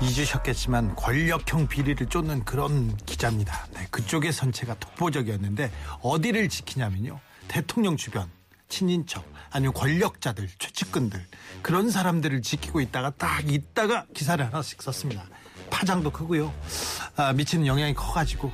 [0.00, 3.66] 잊으셨겠지만 권력형 비리를 쫓는 그런 기자입니다.
[3.74, 7.20] 네, 그쪽의 선체가 독보적이었는데 어디를 지키냐면요.
[7.48, 8.28] 대통령 주변,
[8.68, 11.24] 친인척, 아니면 권력자들, 최측근들
[11.60, 15.24] 그런 사람들을 지키고 있다가 딱 있다가 기사를 하나씩 썼습니다.
[15.70, 16.52] 파장도 크고요.
[17.16, 18.52] 아, 미치는 영향이 커가지고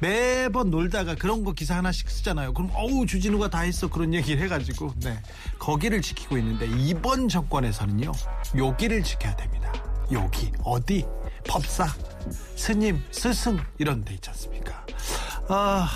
[0.00, 2.54] 매번 놀다가 그런 거 기사 하나씩 쓰잖아요.
[2.54, 5.22] 그럼 어우 주진우가 다 했어 그런 얘기를 해가지고 네
[5.58, 8.12] 거기를 지키고 있는데 이번 정권에서는요
[8.56, 9.72] 여기를 지켜야 됩니다.
[10.12, 11.04] 여기 어디
[11.46, 11.86] 법사
[12.56, 14.84] 스님 스승 이런 데 있지 않습니까?
[15.48, 15.88] 아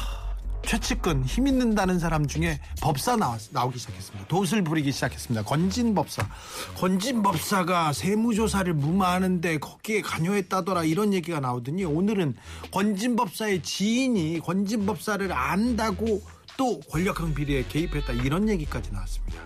[0.68, 4.26] 최측근 힘 있는다는 사람 중에 법사 나왔, 나오기 시작했습니다.
[4.28, 5.44] 돛을 부리기 시작했습니다.
[5.44, 6.28] 건진 법사.
[6.76, 12.36] 건진 법사가 세무조사를 무마하는데 거기에 관여했다더라 이런 얘기가 나오더니 오늘은
[12.70, 16.20] 건진 법사의 지인이 건진 법사를 안다고
[16.58, 19.40] 또 권력형 비리에 개입했다 이런 얘기까지 나왔습니다.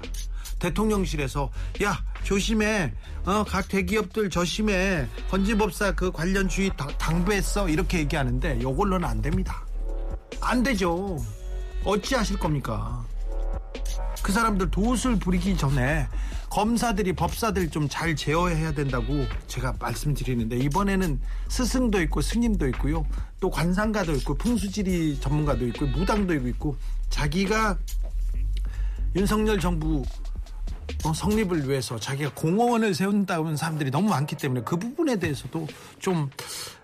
[0.62, 1.50] 대통령실에서
[1.82, 2.92] 야 조심해
[3.24, 9.66] 어, 각 대기업들 조심해 건진법사 그 관련 주의 당부했어 이렇게 얘기하는데 이걸로는 안 됩니다.
[10.40, 11.18] 안 되죠.
[11.84, 13.04] 어찌 하실 겁니까?
[14.22, 16.06] 그 사람들 도웃을 부리기 전에
[16.48, 23.04] 검사들이 법사들 좀 잘 제어해야 된다고 제가 말씀드리는데 이번에는 스승도 있고 스님도 있고요.
[23.40, 26.76] 또 관상가도 있고 풍수지리 전문가도 있고 무당도 있고
[27.10, 27.76] 자기가
[29.16, 30.04] 윤석열 정부
[31.04, 35.66] 어, 성립을 위해서 자기가 공원을 세운다는 사람들이 너무 많기 때문에 그 부분에 대해서도
[35.98, 36.30] 좀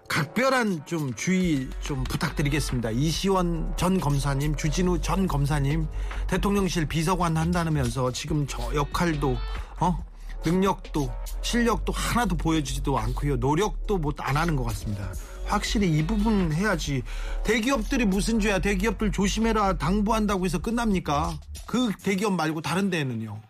[0.08, 2.91] 각별한 좀 주의 좀 부탁드리겠습니다.
[2.91, 5.86] 이시원 전 검사님, 주진우 전 검사님,
[6.26, 9.37] 대통령실 비서관 한다면서 지금 저 역할도
[9.81, 10.04] 어
[10.44, 11.10] 능력도
[11.42, 13.37] 실력도 하나도 보여주지도 않고요.
[13.37, 15.12] 노력도 못 안 하는 것 같습니다.
[15.44, 17.03] 확실히 이 부분 해야지.
[17.44, 18.58] 대기업들이 무슨 죄야?
[18.60, 21.38] 대기업들 조심해라 당부한다고 해서 끝납니까?
[21.66, 23.41] 그 대기업 말고 다른 데는요.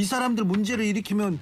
[0.00, 1.38] 이 사람들 문제를 일으키면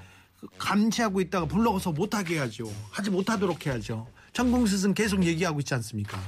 [0.59, 2.69] 감시하고 있다가 불러서 못하게 해야죠.
[2.91, 4.09] 하지 못하도록 해야죠.
[4.33, 6.19] 천공스승 계속 얘기하고 있지 않습니까?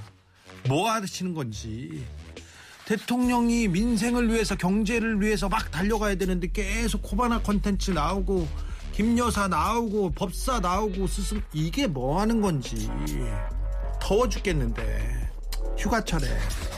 [0.68, 2.06] 뭐 하시는 건지.
[2.84, 8.46] 대통령이 민생을 위해서 경제를 위해서 막 달려가야 되는데 계속 코바나 컨텐츠 나오고
[8.92, 12.88] 김여사 나오고 법사 나오고 스승 이게 뭐 하는 건지
[14.00, 15.30] 더워 죽겠는데
[15.78, 16.26] 휴가철에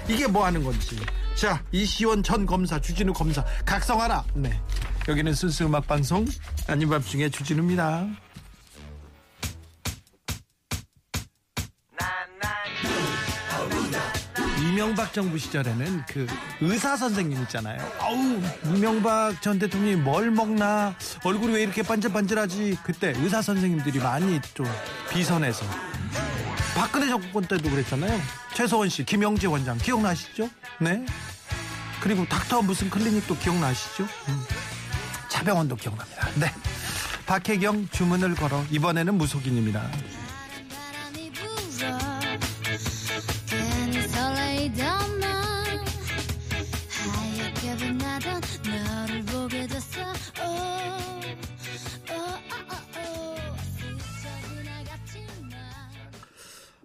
[0.09, 0.97] 이게 뭐 하는 건지
[1.35, 4.61] 자 이시원 전 검사 주진우 검사 각성하라 네
[5.09, 6.25] 여기는 순수 음악 방송
[6.69, 8.07] 아닌 밤중에 주진우입니다.
[14.61, 16.27] 이명박 정부 시절에는 그
[16.61, 17.79] 의사 선생님 있잖아요.
[18.01, 18.17] 아우
[18.75, 24.67] 이명박 전 대통령이 뭘 먹나 얼굴이 왜 이렇게 반질반질하지 그때 의사 선생님들이 많이 좀
[25.13, 25.65] 비선해서
[26.75, 28.19] 박근혜 정권 때도 그랬잖아요.
[28.55, 30.49] 최소원 씨, 김영재 원장 기억나시죠?
[30.81, 31.05] 네.
[32.01, 34.05] 그리고 닥터 무슨 클리닉도 기억나시죠?
[34.05, 34.45] 음.
[35.43, 36.29] 차병원도 기억납니다.
[36.39, 36.47] 네.
[37.27, 39.83] 박혜경 주문을 걸어 이번에는 무속인입니다.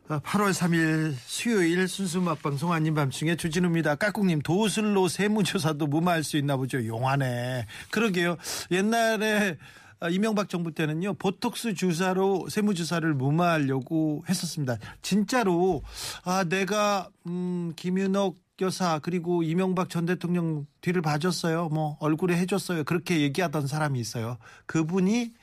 [0.09, 3.93] 아, 8월 3일 수요일 순수 맛방송 아닌 밤중에 주진우입니다.
[3.93, 6.83] 까꿍님 도슬로 세무조사도 무마할 수 있나 보죠.
[6.83, 7.67] 용하네.
[7.91, 8.37] 그러게요.
[8.71, 9.55] 옛날에
[9.99, 14.77] 아, 이명박 정부 때는요 보톡스 주사로 세무조사를 무마하려고 했었습니다.
[15.03, 15.83] 진짜로
[16.23, 21.69] 아 내가 음 김윤옥 여사 그리고 이명박 전 대통령 뒤를 봐줬어요.
[21.69, 22.83] 뭐 얼굴에 해줬어요.
[22.83, 24.39] 그렇게 얘기하던 사람이 있어요.
[24.65, 25.33] 그분이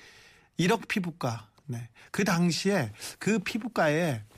[0.59, 1.47] 1억 피부과.
[1.67, 1.89] 네.
[2.11, 2.91] 그 당시에
[3.21, 4.34] 그 피부과에 어,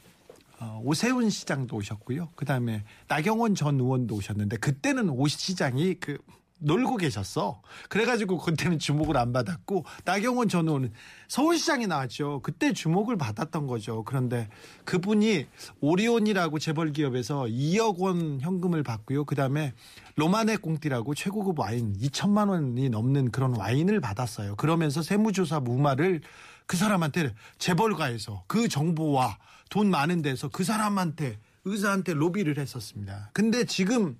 [0.82, 2.30] 오세훈 시장도 오셨고요.
[2.34, 6.18] 그 다음에 나경원 전 의원도 오셨는데 그때는 오 시장이 그
[6.58, 7.60] 놀고 계셨어.
[7.88, 10.92] 그래가지고 그때는 주목을 안 받았고 나경원 전 의원은
[11.28, 12.40] 서울시장이 나왔죠.
[12.42, 14.04] 그때 주목을 받았던 거죠.
[14.04, 14.48] 그런데
[14.84, 15.46] 그분이
[15.80, 19.24] 오리온이라고 재벌 기업에서 2억 원 현금을 받고요.
[19.24, 19.74] 그 다음에
[20.14, 24.56] 로마네 꽁띠라고 최고급 와인 2천만 원이 넘는 그런 와인을 받았어요.
[24.56, 26.22] 그러면서 세무조사 무마를
[26.66, 29.38] 그 사람한테 재벌가에서 그 정보와
[29.70, 33.30] 돈 많은 데서 그 사람한테 의사한테 로비를 했었습니다.
[33.32, 34.18] 근데 지금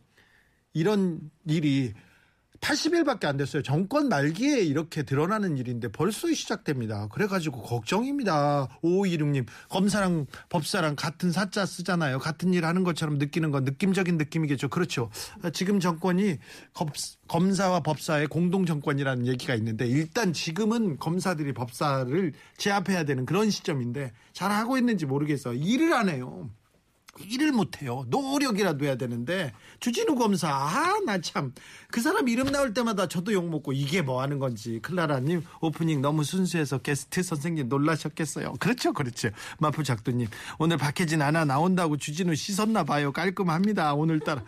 [0.72, 1.94] 이런 일이
[2.60, 3.62] 80일밖에 안 됐어요.
[3.62, 7.08] 정권 말기에 이렇게 드러나는 일인데 벌써 시작됩니다.
[7.08, 8.68] 그래가지고 걱정입니다.
[8.82, 12.18] 5526님, 검사랑 법사랑 같은 사자 쓰잖아요.
[12.18, 14.68] 같은 일 하는 것처럼 느끼는 건 느낌적인 느낌이겠죠.
[14.68, 15.10] 그렇죠.
[15.52, 16.38] 지금 정권이
[17.28, 24.12] 검, 사와 법사의 공동 정권이라는 얘기가 있는데 일단 지금은 검사들이 법사를 제압해야 되는 그런 시점인데
[24.32, 25.54] 잘 하고 있는지 모르겠어.
[25.54, 26.50] 일을 안 해요.
[27.24, 28.04] 일을 못해요.
[28.08, 31.52] 노력이라도 해야 되는데 주진우 검사 아 나 참
[31.90, 36.24] 그 사람 이름 나올 때마다 저도 욕 먹고 이게 뭐 하는 건지 클라라님 오프닝 너무
[36.24, 38.54] 순수해서 게스트 선생님 놀라셨겠어요.
[38.60, 39.30] 그렇죠, 그렇죠.
[39.58, 40.28] 마프 작두님
[40.58, 43.12] 오늘 박혜진 하나 나온다고 주진우 씻었나 봐요.
[43.12, 43.94] 깔끔합니다.
[43.94, 44.42] 오늘따라.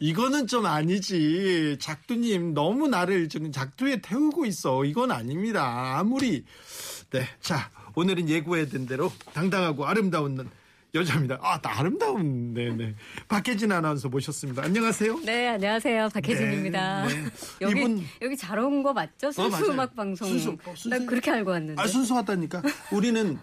[0.00, 1.76] 이거는 좀 아니지.
[1.80, 4.84] 작두님 너무 나를 지금 작두에 태우고 있어.
[4.84, 5.96] 이건 아닙니다.
[5.98, 6.44] 아무리
[7.10, 10.48] 네, 자 오늘은 예고해 드린 대로 당당하고 아름다운
[10.94, 11.38] 여자입니다.
[11.42, 12.94] 아, 아름다운, 네네.
[13.28, 14.62] 박혜진 아나운서 모셨습니다.
[14.62, 15.20] 안녕하세요.
[15.24, 16.08] 네, 안녕하세요.
[16.14, 17.06] 박혜진입니다.
[17.08, 17.30] 네, 네.
[17.62, 19.32] 여기, 이분, 여기 잘 온 거 맞죠?
[19.32, 20.28] 순수 어, 음악 방송.
[20.28, 20.88] 순수, 어, 순수.
[20.90, 21.82] 나 그렇게 알고 왔는데.
[21.82, 22.62] 아, 순수하다니까.
[22.92, 23.38] 우리는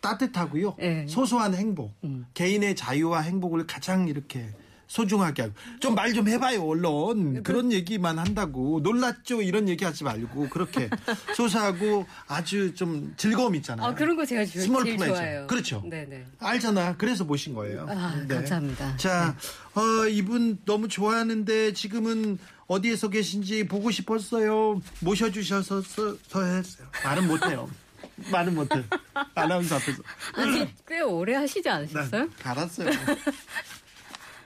[0.00, 0.76] 따뜻하고요.
[0.78, 1.06] 네.
[1.08, 1.94] 소소한 행복.
[2.04, 2.26] 음.
[2.34, 4.48] 개인의 자유와 행복을 가장 이렇게
[4.86, 10.88] 소중하게 하고 좀말좀 해봐요 언론 그런 얘기만 한다고 놀랐죠 이런 얘기하지 말고 그렇게
[11.36, 13.86] 소소하고 아주 좀 즐거움 있잖아요.
[13.88, 15.16] 아 그런 거 제가 주, 스몰 제일 플레이저.
[15.16, 15.46] 좋아요.
[15.46, 15.82] 그렇죠.
[15.88, 16.26] 네네.
[16.38, 16.96] 알잖아.
[16.96, 17.86] 그래서 모신 거예요.
[17.88, 18.34] 아, 네.
[18.34, 18.96] 감사합니다.
[18.96, 19.34] 자
[19.74, 19.80] 네.
[19.80, 24.80] 어, 이분 너무 좋아하는데 지금은 어디에서 계신지 보고 싶었어요.
[25.00, 26.88] 모셔주셔서 했어요.
[27.04, 27.68] 말은 못해요.
[28.30, 28.82] 말은 못해.
[29.34, 30.02] 아나운서 앞에서.
[30.34, 32.24] 아니, 꽤 오래 하시지 않으셨어요?
[32.24, 32.90] 네, 알았어요.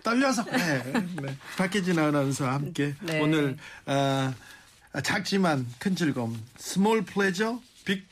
[0.08, 0.82] 떨려서 그래.
[1.22, 1.36] 네.
[1.58, 3.20] 박혜진 아나운서와 함께 네.
[3.20, 4.32] 오늘 어,
[5.02, 8.06] 작지만 큰 즐거움 small pleasure big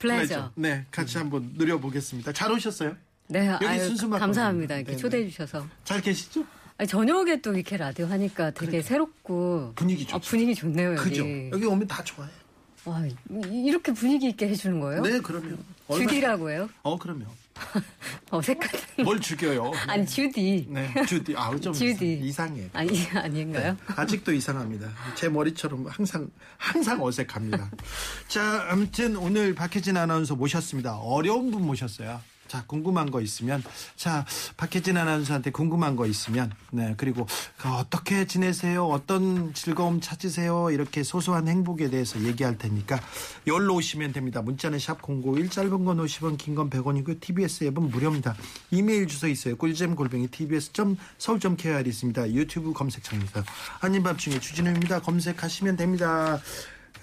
[0.00, 2.32] pleasure 네 같이 한번 누려보겠습니다.
[2.32, 2.96] 잘 오셨어요?
[3.28, 4.76] 네, 여기 아유, 감사합니다.
[4.76, 5.00] 이렇게 네, 네.
[5.00, 6.44] 초대해 주셔서 잘 계시죠?
[6.76, 8.88] 아니, 저녁에 또 이렇게 라디오 하니까 되게 그러니까.
[8.88, 10.16] 새롭고 분위기 좋죠.
[10.16, 10.90] 아, 분위기 좋네요.
[10.96, 11.00] 여기.
[11.00, 11.24] 그죠?
[11.52, 12.28] 여기 오면 다 좋아요.
[12.84, 13.02] 와,
[13.50, 15.00] 이렇게 분위기 있게 해주는 거예요?
[15.02, 15.56] 네, 그럼요.
[15.94, 16.68] 주디라고 해요?
[16.82, 17.24] 어, 그럼요.
[18.30, 18.68] 어색한.
[19.04, 19.72] 뭘 죽여요?
[19.86, 20.66] 아니, 주디.
[20.68, 21.34] 네, 주디.
[21.36, 22.20] 아우, 좀 주디.
[22.22, 22.68] 이상해.
[22.72, 23.72] 아니, 아닌가요?
[23.72, 24.90] 네, 아직도 이상합니다.
[25.14, 27.70] 제 머리처럼 항상, 항상 어색합니다.
[28.28, 30.96] 자, 아무튼 오늘 박혜진 아나운서 모셨습니다.
[30.96, 32.20] 어려운 분 모셨어요.
[32.48, 33.62] 자, 궁금한 거 있으면
[33.96, 34.24] 자,
[34.56, 37.26] 박혜진 아나운서한테 궁금한 거 있으면 네, 그리고
[37.58, 38.86] 그 어떻게 지내세요?
[38.86, 40.70] 어떤 즐거움 찾으세요?
[40.70, 43.00] 이렇게 소소한 행복에 대해서 얘기할 테니까
[43.46, 44.42] 열로 오시면 됩니다.
[44.42, 47.20] 문자는 샵 051, 짧은 건 50원, 긴 건 100원이고요.
[47.20, 48.36] TBS 앱은 무료입니다.
[48.70, 49.56] 이메일 주소 있어요.
[49.56, 52.30] 꿀잼 골뱅이 tbs.서울.kr 있습니다.
[52.32, 53.42] 유튜브 검색창에서
[53.80, 55.00] 한인밤중에 주진우입니다.
[55.00, 56.40] 검색하시면 됩니다.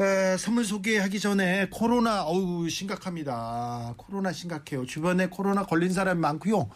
[0.01, 3.93] 에, 선물 소개하기 전에 코로나 어우 심각합니다.
[3.97, 4.87] 코로나 심각해요.
[4.87, 6.69] 주변에 코로나 걸린 사람이 많고요.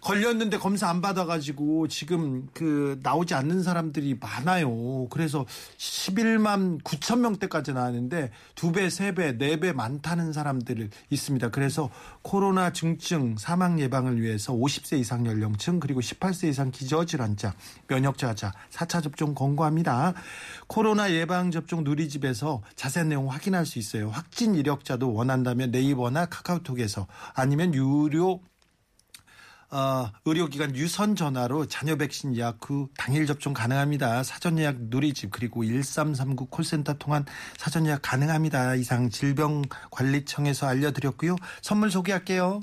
[0.00, 5.08] 걸렸는데 검사 안 받아가지고 지금 그 나오지 않는 사람들이 많아요.
[5.10, 5.44] 그래서
[5.78, 11.50] 11만 9천 명대까지 나왔는데 두 배, 세 배, 네 배 많다는 사람들 있습니다.
[11.50, 11.90] 그래서
[12.22, 17.54] 코로나 증증 사망 예방을 위해서 50세 이상 연령층 그리고 18세 이상 기저질환자,
[17.88, 20.14] 면역자자 4차 접종 권고합니다.
[20.66, 24.10] 코로나 예방 접종 누리집에서 자세한 내용 확인할 수 있어요.
[24.10, 28.40] 확진 이력자도 원한다면 네이버나 카카오톡에서 아니면 유료
[29.70, 34.22] 어, 의료기관 유선 전화로 자녀 백신 예약 후 당일 접종 가능합니다.
[34.22, 37.24] 사전 예약 누리집 그리고 1339 콜센터 통한
[37.56, 38.74] 사전 예약 가능합니다.
[38.76, 41.36] 이상 질병관리청에서 알려드렸고요.
[41.62, 42.60] 선물 소개할게요.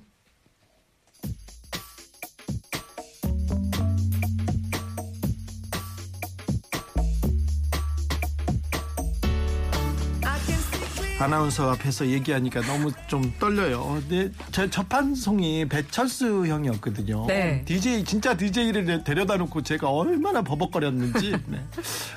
[11.24, 14.04] 아나운서 앞에서 얘기하니까 너무 좀 떨려요.
[14.10, 17.28] 네, 제첫 방송이 배철수 형이었거든요.
[17.28, 17.64] 네.
[17.66, 21.32] DJ 진짜 DJ를 데려다 놓고 제가 얼마나 버벅거렸는지.
[21.48, 21.66] 네.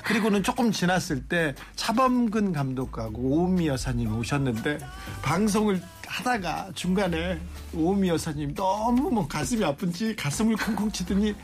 [0.03, 4.79] 그리고는 조금 지났을 때 차범근 감독하고 오은미 여사님 오셨는데
[5.21, 7.39] 방송을 하다가 중간에
[7.73, 11.35] 오미 여사님 너무 뭐 가슴이 아픈지 가슴을 쿵쿵 치더니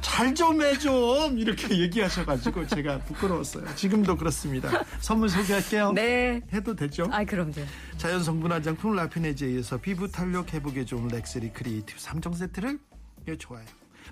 [0.00, 3.74] 잘 좀해좀 이렇게 얘기하셔가지고 제가 부끄러웠어요.
[3.74, 4.68] 지금도 그렇습니다.
[5.00, 5.92] 선물 소개할게요.
[5.92, 6.42] 네.
[6.52, 7.08] 해도 되죠?
[7.10, 7.52] 아 그럼요.
[7.96, 12.78] 자연 성분 화장품 라피네즈에서 피부 탄력 회복에 좋은 렉스리 크리에이티브 3종 세트를
[13.28, 13.64] 예, 좋아요.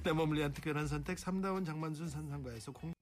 [0.04, 2.92] 내 몸을 위한 특별한 선택 3다운 장만순 산상가에서 공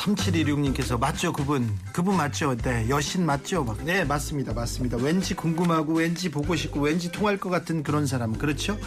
[0.00, 1.78] 3716님께서 맞죠 그분?
[1.92, 2.56] 그분 맞죠?
[2.56, 3.64] 네 여신 맞죠?
[3.64, 4.96] 막 네 맞습니다 맞습니다.
[4.96, 8.32] 왠지 궁금하고 왠지 보고 싶고 왠지 통할 것 같은 그런 사람.
[8.32, 8.78] 그렇죠?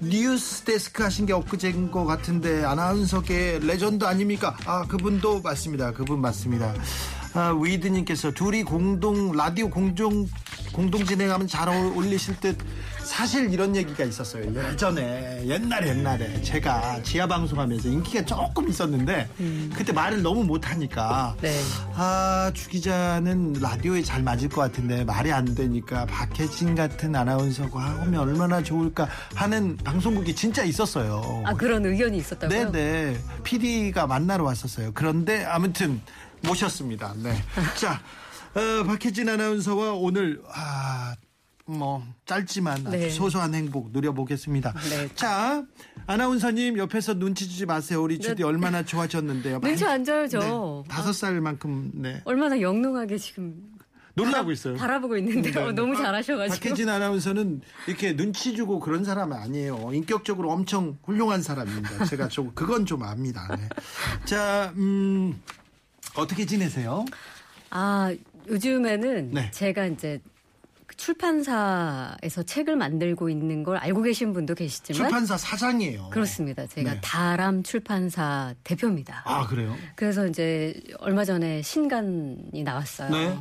[0.00, 4.56] 뉴스 데스크 하신 게 엊그제인 것 같은데 아나운서계 레전드 아닙니까?
[4.66, 6.74] 아 그분도 맞습니다 그분 맞습니다.
[7.34, 10.26] 아, 위드님께서 둘이 공동 라디오 공동
[10.72, 12.56] 공동 진행하면 잘 어울리실 듯
[13.04, 14.44] 사실 이런 얘기가 있었어요.
[14.54, 19.70] 예전에 옛날에 옛날에 제가 지하 방송하면서 인기가 조금 있었는데 음.
[19.74, 21.58] 그때 말을 너무 못하니까 네.
[21.94, 28.62] 아주 기자는 라디오에 잘 맞을 것 같은데 말이 안 되니까 박혜진 같은 아나운서가 하면 얼마나
[28.62, 31.42] 좋을까 하는 방송국이 진짜 있었어요.
[31.44, 32.72] 아 그런 의견이 있었다고요?
[32.72, 33.18] 네네.
[33.42, 34.92] PD가 만나러 왔었어요.
[34.94, 36.00] 그런데 아무튼
[36.42, 37.14] 모셨습니다.
[37.22, 37.34] 네.
[37.78, 38.00] 자,
[38.54, 41.14] 어, 박혜진 아나운서와 오늘 아,
[41.64, 43.10] 뭐 짧지만 아주 네.
[43.10, 44.72] 소소한 행복 누려보겠습니다.
[44.90, 45.08] 네.
[45.14, 45.64] 자,
[46.06, 48.02] 아나운서님 옆에서 눈치 주지 마세요.
[48.02, 48.44] 우리 주디 네.
[48.44, 49.60] 얼마나 좋아졌는데요.
[49.60, 50.38] 눈치 안 줘요, 저.
[50.86, 50.88] 네.
[50.88, 52.20] 다섯 살만큼 네.
[52.24, 53.72] 얼마나 영롱하게 지금
[54.14, 54.76] 놀라고 있어요.
[54.76, 55.68] 바라보고 있는데요.
[55.68, 55.72] 네.
[55.72, 56.62] 너무 잘하셔가지고.
[56.62, 59.90] 박혜진 아나운서는 이렇게 눈치 주고 그런 사람 은 아니에요.
[59.94, 62.04] 인격적으로 엄청 훌륭한 사람입니다.
[62.04, 63.48] 제가 좀 그건 좀 압니다.
[63.56, 63.68] 네.
[64.26, 65.40] 자, 음.
[66.14, 67.04] 어떻게 지내세요?
[67.70, 68.14] 아,
[68.48, 69.50] 요즘에는 네.
[69.50, 70.20] 제가 이제
[70.96, 76.10] 출판사에서 책을 만들고 있는 걸 알고 계신 분도 계시지만 출판사 사장이에요.
[76.10, 76.66] 그렇습니다.
[76.66, 77.00] 제가 네.
[77.02, 79.22] 다람 출판사 대표입니다.
[79.24, 79.74] 아 그래요?
[79.96, 83.10] 그래서 이제 얼마 전에 신간이 나왔어요.
[83.10, 83.38] 네.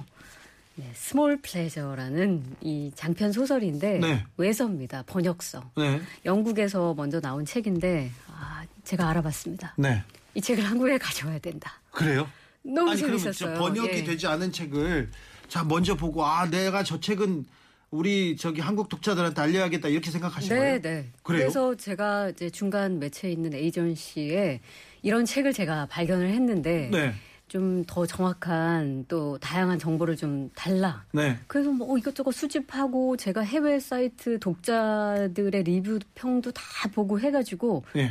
[0.75, 4.25] 네, small pleasure라는 이 장편 소설인데 네.
[4.37, 5.03] 외서입니다.
[5.05, 5.71] 번역서.
[5.77, 6.01] 네.
[6.25, 9.75] 영국에서 먼저 나온 책인데 아, 제가 알아봤습니다.
[9.77, 10.01] 네.
[10.33, 11.73] 이 책을 한국에 가져와야 된다.
[11.91, 12.27] 그래요?
[12.63, 13.57] 너무 아니, 재밌었어요.
[13.57, 14.03] 번역이 예.
[14.03, 15.09] 되지 않은 책을
[15.47, 17.45] 자 먼저 보고 아 내가 저 책은
[17.89, 20.81] 우리 저기 한국 독자들한테 알려야겠다 이렇게 생각하신 네, 거예요?
[20.81, 21.11] 네.
[21.23, 21.41] 그래요?
[21.41, 24.61] 그래서 제가 이제 중간 매체에 있는 에이전시에
[25.01, 27.13] 이런 책을 제가 발견을 했는데 네.
[27.49, 31.03] 좀더 정확한 또 다양한 정보를 좀 달라.
[31.11, 31.37] 네.
[31.47, 36.63] 그래서 뭐 이것저것 수집하고 제가 해외 사이트 독자들의 리뷰 평도 다
[36.93, 38.09] 보고 해가지고 네.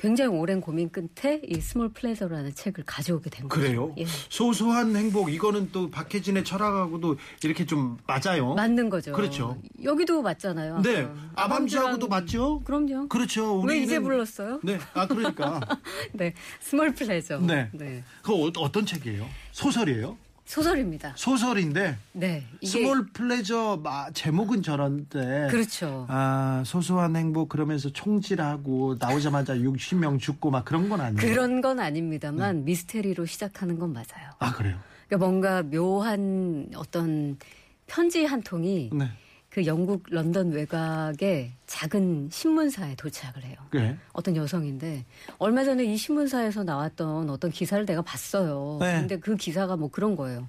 [0.00, 3.66] 굉장히 오랜 고민 끝에 이 small pleasure라는 책을 가져오게 된 거예요.
[3.66, 3.94] 그래요?
[3.98, 4.06] 예.
[4.30, 8.54] 소소한 행복 이거는 또 박혜진의 철학하고도 이렇게 좀 맞아요.
[8.54, 9.12] 맞는 거죠.
[9.12, 9.60] 그렇죠.
[9.84, 10.80] 여기도 맞잖아요.
[10.80, 11.06] 네.
[11.34, 12.60] 아밤주하고도 맞죠?
[12.60, 13.08] 그럼요.
[13.08, 13.60] 그렇죠.
[13.60, 14.60] 왜 이제 불렀어요?
[14.62, 14.78] 네.
[14.94, 15.60] 아 그러니까.
[16.14, 16.32] 네.
[16.60, 17.38] small pleasure.
[17.40, 17.68] 네.
[17.74, 18.02] 네.
[18.22, 19.26] 그 어떤 책이에요?
[19.52, 20.16] 소설이에요?
[20.50, 21.12] 소설입니다.
[21.14, 21.96] 소설인데.
[22.10, 22.44] 네.
[22.64, 23.80] small pleasure
[24.14, 25.46] 제목은 저런데.
[25.48, 26.06] 그렇죠.
[26.08, 31.20] 아, 소소한 행복 그러면서 총질하고 나오자마자 60명 죽고 막 그런 건 아니에요.
[31.20, 32.62] 그런 건 아닙니다만 네.
[32.62, 34.30] 미스테리로 시작하는 건 맞아요.
[34.40, 34.76] 아, 그래요?
[35.06, 37.38] 그러니까 뭔가 묘한 어떤
[37.86, 39.08] 편지 한 통이 네.
[39.50, 43.56] 그 영국 런던 외곽의 작은 신문사에 도착을 해요.
[43.72, 43.98] 네.
[44.12, 45.04] 어떤 여성인데
[45.38, 48.78] 얼마 전에 이 신문사에서 나왔던 어떤 기사를 내가 봤어요.
[48.80, 49.00] 네.
[49.00, 50.48] 근데 그 기사가 뭐 그런 거예요.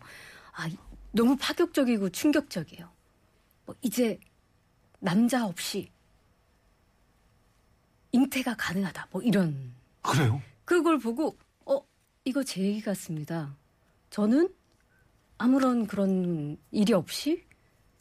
[0.53, 0.69] 아,
[1.11, 2.87] 너무 파격적이고 충격적이에요.
[3.65, 4.19] 뭐 이제
[4.99, 5.89] 남자 없이
[8.11, 9.07] 잉태가 가능하다.
[9.09, 9.73] 뭐 이런.
[10.03, 10.39] 그래요?
[10.63, 11.81] 그걸 보고 어
[12.23, 13.55] 이거 제 얘기 같습니다.
[14.11, 14.53] 저는
[15.39, 17.43] 아무런 그런 일이 없이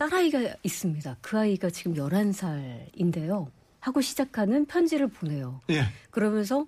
[0.01, 1.19] 딸아이가 있습니다.
[1.21, 3.49] 그 아이가 지금 11살인데요.
[3.81, 5.61] 하고 시작하는 편지를 보내요.
[5.69, 5.85] 예.
[6.11, 6.67] 그러면서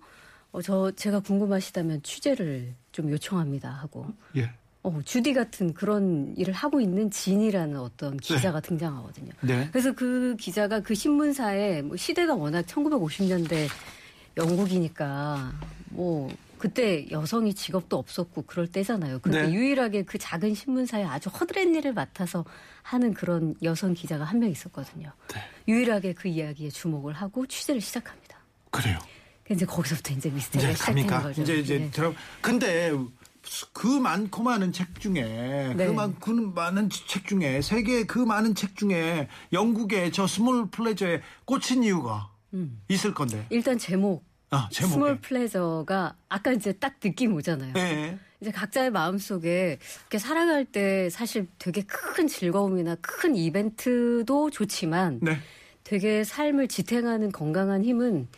[0.50, 4.06] 어, 저 제가 궁금하시다면 취재를 좀 요청합니다 하고.
[4.36, 4.50] 예.
[4.82, 8.68] 어, 주디 같은 그런 일을 하고 있는 진이라는 어떤 기자가 네.
[8.68, 9.30] 등장하거든요.
[9.40, 9.68] 네.
[9.70, 13.68] 그래서 그 기자가 그 신문사에 뭐 시대가 워낙 1950년대
[14.36, 15.52] 영국이니까
[15.90, 16.28] 뭐
[16.62, 19.18] 그때 여성이 직업도 없었고 그럴 때잖아요.
[19.18, 19.52] 근데 네.
[19.52, 22.44] 유일하게 그 작은 신문사에 아주 허드렛 일을 맡아서
[22.84, 25.10] 하는 그런 여성 기자가 한 명 있었거든요.
[25.34, 25.40] 네.
[25.66, 28.38] 유일하게 그 이야기에 주목을 하고 취재를 시작합니다.
[28.70, 28.96] 그래요.
[29.50, 31.42] 이제 거기서부터 이제 미스터리가 시작되는 거죠.
[31.42, 31.90] 이제 이제 네.
[31.90, 32.92] 들어 근데
[33.72, 35.86] 그 많고 많은 책 중에 네.
[35.86, 41.22] 그 많, 그 많은 책 중에 세계 그 많은 책 중에 영국의 저 small pleasure에
[41.44, 42.80] 꽂힌 이유가 음.
[42.88, 43.46] 있을 건데.
[43.50, 47.72] 일단 제목 아, small pleasure가 아까 이제 딱 느낌 오잖아요.
[47.72, 48.18] 네.
[48.40, 55.38] 이제 각자의 마음 속에 이렇게 살아갈 때 사실 되게 큰 즐거움이나 큰 이벤트도 좋지만 네.
[55.84, 58.28] 되게 삶을 지탱하는 건강한 힘은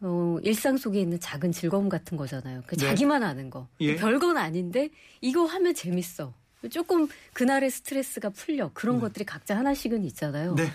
[0.00, 2.62] 어, 일상 속에 있는 작은 즐거움 같은 거잖아요.
[2.66, 2.86] 그 네.
[2.86, 3.68] 자기만 아는 거.
[3.80, 3.96] 예.
[3.96, 4.90] 별건 아닌데
[5.22, 6.34] 이거 하면 재밌어.
[6.70, 8.70] 조금 그날의 스트레스가 풀려.
[8.74, 9.02] 그런 네.
[9.02, 10.56] 것들이 각자 하나씩은 있잖아요.
[10.56, 10.66] 네.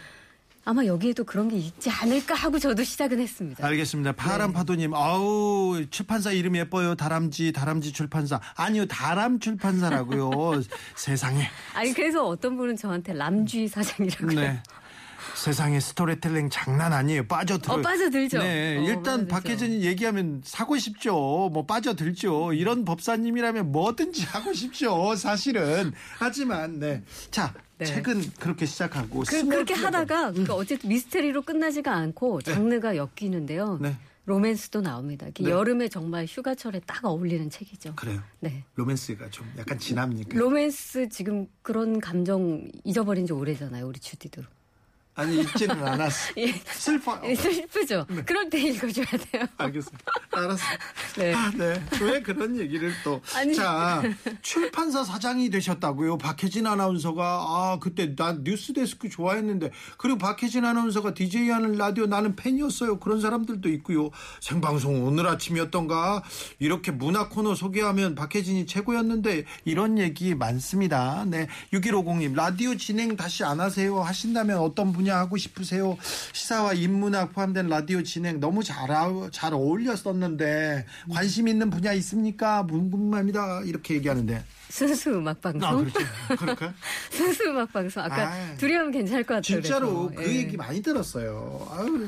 [0.69, 3.65] 아마 여기에도 그런 게 있지 않을까 하고 저도 시작은 했습니다.
[3.65, 4.11] 알겠습니다.
[4.11, 4.53] 파란 네.
[4.53, 6.93] 파도님, 아우 출판사 이름 예뻐요.
[6.93, 8.39] 다람쥐, 다람쥐 출판사.
[8.53, 10.29] 아니요, 다람 출판사라고요.
[10.95, 11.47] 세상에.
[11.73, 14.39] 아니 그래서 어떤 분은 저한테 람쥐 사장이라고요.
[14.39, 14.61] 네.
[15.33, 17.25] 세상에 스토리텔링 장난 아니에요.
[17.25, 17.73] 빠져들어.
[17.73, 18.37] 어, 빠져들죠.
[18.37, 19.27] 네, 어, 일단.
[19.27, 21.49] 박혜진이 얘기하면 사고 싶죠.
[21.51, 22.53] 뭐 빠져들죠.
[22.53, 25.15] 이런 법사님이라면 뭐든지 하고 싶죠.
[25.15, 25.93] 사실은.
[26.19, 27.01] 하지만 네.
[27.31, 27.85] 자, 네.
[27.85, 29.73] 책은 그렇게 시작하고 그, 그렇게.
[29.73, 33.79] 하다가 그러니까 어쨌든 미스테리로 끝나지가 않고 장르가 엮이는데요.
[33.81, 33.95] 네.
[34.25, 35.27] 로맨스도 나옵니다.
[35.39, 35.49] 네.
[35.49, 37.95] 여름에 정말 휴가철에 딱 어울리는 책이죠.
[37.95, 38.21] 그래요.
[38.41, 38.63] 네.
[38.75, 40.37] 로맨스가 좀 약간 진합니까?
[40.37, 43.87] 로맨스 지금 그런 감정 잊어버린 지 오래잖아요.
[43.87, 44.43] 우리 주디도.
[45.19, 46.33] 아니 읽지는 않았어.
[46.39, 46.53] 예.
[46.71, 47.19] 슬퍼.
[47.25, 48.05] 예, 슬프죠.
[48.25, 49.45] 그럴 때 읽어줘야 돼요.
[49.57, 50.05] 알겠습니다.
[50.31, 50.63] 알았어.
[51.17, 51.33] 네.
[51.33, 51.83] 아, 네.
[52.01, 53.21] 왜 그런 얘기를 또.
[53.35, 53.53] 아니.
[53.53, 54.01] 자,
[54.41, 56.17] 출판사 사장이 되셨다고요.
[56.17, 57.23] 박혜진 아나운서가.
[57.23, 59.71] 아, 그때 난 뉴스데스크 좋아했는데.
[59.97, 62.99] 그리고 박혜진 아나운서가 DJ 하는 라디오 나는 팬이었어요.
[62.99, 64.11] 그런 사람들도 있고요.
[64.39, 66.23] 생방송 오늘 아침이었던가.
[66.59, 69.43] 이렇게 문화 코너 소개하면 박혜진이 최고였는데.
[69.65, 71.25] 이런 얘기 많습니다.
[71.27, 71.47] 네.
[71.73, 73.99] 6150님, 라디오 진행 다시 안 하세요.
[73.99, 75.97] 하신다면 어떤 분야 하고 싶으세요?
[76.33, 82.65] 시사와 인문학 포함된 라디오 진행 너무 잘, 아- 잘 어울렸었는데 관심 있는 분야 있습니까?
[82.65, 83.61] 궁금합니다.
[83.65, 84.43] 이렇게 얘기하는데.
[84.69, 85.67] 순수 음악 방송.
[85.67, 86.71] 아, 그렇죠.
[87.09, 88.03] 순수 음악 방송.
[88.03, 89.41] 아까 아, 하면 괜찮을 것 같아요.
[89.61, 90.21] 진짜로 그래서.
[90.23, 90.37] 그 예.
[90.37, 91.67] 얘기 많이 들었어요.
[91.71, 92.07] 아유,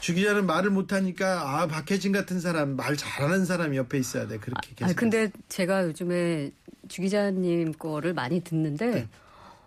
[0.00, 4.70] 주 기자는 말을 못하니까 아 박혜진 같은 사람 말 잘하는 사람이 옆에 있어야 돼 그렇게
[4.74, 4.90] 계속.
[4.90, 6.50] 아, 근데 제가 요즘에
[6.88, 9.08] 주 기자님 거를 많이 듣는데 네.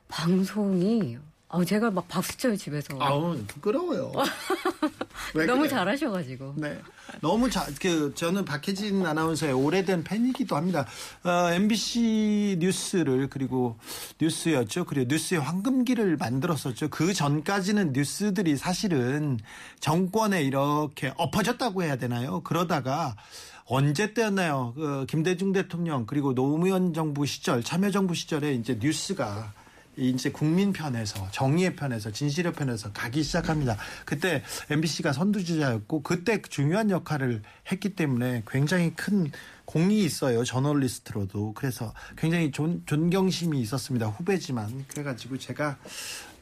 [0.08, 1.20] 방송이
[1.54, 2.98] 아, 제가 막 박수 쳐요 집에서.
[3.02, 4.14] 아우 부끄러워요.
[5.36, 5.68] 왜 너무?
[5.68, 6.54] 잘하셔가지고.
[6.56, 6.80] 네.
[7.20, 10.86] 너무 자, 그, 저는 박혜진 아나운서의 오래된 팬이기도 합니다.
[11.26, 13.78] 어, MBC 뉴스를, 그리고
[14.22, 14.86] 뉴스였죠.
[14.86, 16.88] 그리고 뉴스의 황금기를 만들었었죠.
[16.90, 19.38] 그 전까지는 뉴스들이 사실은
[19.82, 22.40] 정권에 이렇게 엎어졌다고 해야 되나요?
[22.44, 23.18] 그러다가
[23.66, 24.72] 언제 때였나요?
[24.76, 29.52] 그 김대중 대통령, 그리고 노무현 정부 시절, 참여정부 시절에 이제 뉴스가
[29.98, 33.78] 이제 국민 편에서 정의의 편에서 진실의 편에서 가기 시작합니다.
[34.06, 39.32] 그때 MBC가 선두주자였고 그때 중요한 역할을 했기 때문에 굉장히 큰
[39.66, 40.44] 공이 있어요.
[40.44, 41.54] 저널리스트로도.
[41.54, 44.08] 그래서 굉장히 존, 존경심이 있었습니다.
[44.08, 45.78] 후배지만 그래가지고 제가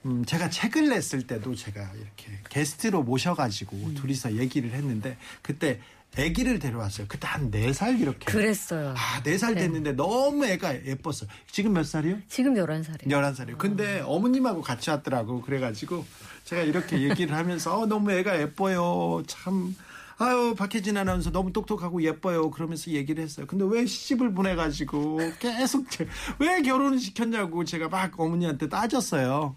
[0.06, 5.79] 음, 제가 책을 냈을 때도 제가 이렇게 게스트로 모셔가지고 둘이서 얘기를 했는데 그때
[6.18, 7.06] 아기를 데려왔어요.
[7.08, 8.25] 그때 한 네 살 이렇게.
[8.32, 8.96] 그랬어요.
[8.98, 11.29] 아, 네 살 됐는데 너무 애가 예뻤어요.
[11.51, 12.18] 지금 몇 살이요?
[12.27, 13.08] 지금 11살이에요.
[13.08, 13.58] 11살이에요.
[13.60, 15.41] 근데 어머님하고 같이 왔더라고.
[15.41, 16.03] 그래가지고
[16.46, 19.22] 제가 이렇게 얘기를 하면서 어, 너무 애가 예뻐요.
[19.27, 19.75] 참.
[20.18, 22.50] 아유, 박혜진 아나운서 너무 똑똑하고 예뻐요.
[22.51, 23.46] 그러면서 얘기를 했어요.
[23.48, 26.07] 근데 왜 시집을 보내가지고 계속 제-
[26.40, 29.55] 왜 결혼을 시켰냐고 제가 막 어머니한테 따졌어요.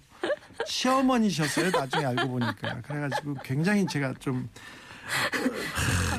[0.66, 1.70] 시어머니셨어요.
[1.70, 2.80] 나중에 알고 보니까.
[2.82, 4.48] 그래가지고 굉장히 제가 좀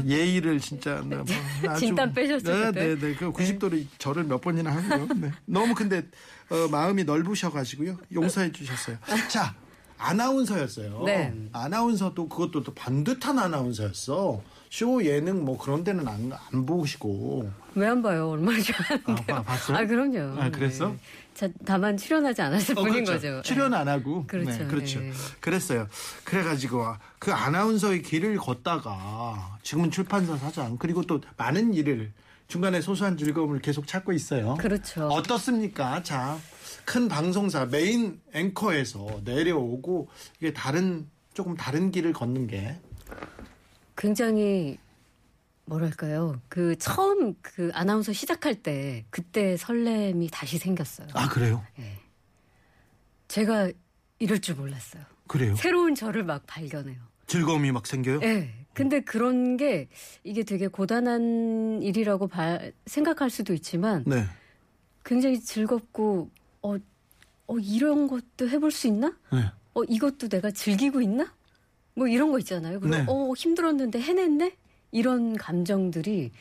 [0.05, 1.25] 예의를 진짜 네, 뭐
[1.69, 2.71] 아주- 진땀 빼셨죠, 네?
[2.71, 3.15] 네, 네.
[3.15, 5.07] 그 90도로 저를 몇 번이나 하고요.
[5.15, 5.31] 네.
[5.45, 6.03] 너무 근데
[6.49, 7.97] 어, 마음이 넓으셔가지고요.
[8.13, 8.97] 용서해 주셨어요.
[9.29, 9.55] 자,
[9.97, 11.03] 아나운서였어요.
[11.05, 11.33] 네.
[11.53, 14.41] 아나운서도 그것도 또 반듯한 아나운서였어.
[14.69, 17.49] 쇼 예능 뭐 그런 데는 안, 안 보시고.
[17.75, 18.29] 왜 안 봐요?
[18.31, 19.11] 얼마나 좋아하는데.
[19.31, 19.77] 아, 봐- 봤어요?
[19.77, 20.41] 아, 그럼요.
[20.41, 20.87] 아, 그랬어?
[20.89, 20.97] 네.
[21.33, 23.13] 자, 다만 출연하지 않았을 어, 뿐인 그렇죠.
[23.13, 23.41] 거죠.
[23.41, 24.25] 출연 안 하고.
[24.27, 24.51] 그렇죠.
[24.51, 24.99] 네, 그렇죠.
[24.99, 25.11] 네.
[25.39, 25.87] 그랬어요.
[26.23, 26.85] 그래가지고
[27.19, 32.11] 그 아나운서의 길을 걷다가 지금은 출판사 사장 그리고 또 많은 일을
[32.47, 34.55] 중간에 소소한 즐거움을 계속 찾고 있어요.
[34.59, 35.07] 그렇죠.
[35.07, 36.03] 어떻습니까?
[36.03, 36.37] 자,
[36.85, 42.77] 큰 방송사 메인 앵커에서 내려오고 이게 다른 조금 다른 길을 걷는 게
[43.97, 44.77] 굉장히
[45.65, 46.41] 뭐랄까요.
[46.49, 51.07] 그 처음 그 아나운서 시작할 때 그때 설렘이 다시 생겼어요.
[51.13, 51.63] 아, 그래요?
[53.27, 53.71] 제가
[54.19, 55.03] 이럴 줄 몰랐어요.
[55.27, 55.55] 그래요?
[55.55, 57.01] 새로운 저를 막 발견해요.
[57.27, 58.19] 즐거움이 막 생겨요?
[58.23, 58.53] 예.
[58.73, 59.87] 근데 그런 게
[60.23, 64.25] 이게 되게 고단한 일이라고 봐- 생각할 수도 있지만 네.
[65.05, 66.29] 굉장히 즐겁고
[66.61, 66.75] 어,
[67.47, 69.15] 어 이런 것도 해볼 수 있나?
[69.31, 69.45] 네.
[69.73, 71.33] 어 이것도 내가 즐기고 있나?
[71.95, 72.79] 뭐 이런 거 있잖아요.
[72.79, 73.05] 그리고 네.
[73.07, 74.57] 어 힘들었는데 해냈네?
[74.93, 76.31] 이런 감정들이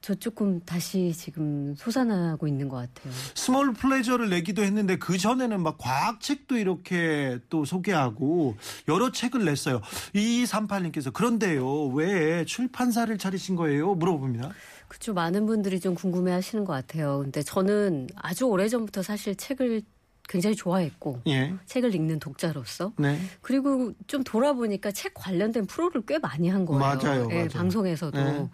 [0.00, 3.12] 저 조금 다시 지금 솟아나고 있는 것 같아요.
[3.34, 8.56] small pleasure를 내기도 했는데 그 전에는 막 과학책도 이렇게 또 소개하고
[8.88, 9.80] 여러 책을 냈어요.
[10.14, 13.94] 2238님께서 그런데요 왜 출판사를 차리신 거예요?
[13.94, 14.50] 물어봅니다.
[14.88, 17.20] 그쵸 많은 분들이 좀 궁금해하시는 것 같아요.
[17.22, 19.82] 근데 저는 아주 오래 전부터 사실 책을
[20.28, 21.54] 굉장히 좋아했고 예.
[21.66, 23.18] 책을 읽는 독자로서 네.
[23.40, 26.80] 그리고 좀 돌아보니까 책 관련된 프로를 꽤 많이 한 거예요.
[26.80, 27.48] 맞아요, 예, 맞아요.
[27.48, 28.18] 방송에서도.
[28.24, 28.48] 네.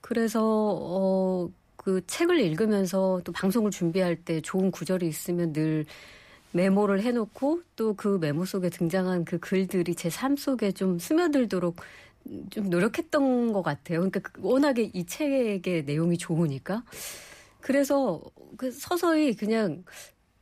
[0.00, 5.84] 그래서 어, 그 책을 읽으면서 또 방송을 준비할 때 좋은 구절이 있으면 늘
[6.52, 11.76] 메모를 해놓고 또 그 메모 속에 등장한 그 글들이 제 삶 속에 좀 스며들도록
[12.50, 13.98] 좀 노력했던 것 같아요.
[14.00, 16.82] 그러니까 그- 워낙에 이 책의 내용이 좋으니까.
[17.60, 18.20] 그래서
[18.56, 19.84] 그 서서히 그냥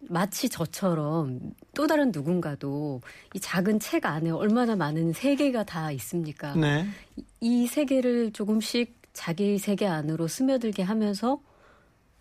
[0.01, 3.01] 마치 저처럼 또 다른 누군가도
[3.35, 6.55] 이 작은 책 안에 얼마나 많은 세계가 다 있습니까?
[6.55, 6.87] 네.
[7.41, 11.41] 이 세계를 조금씩 자기 세계 안으로 스며들게 하면서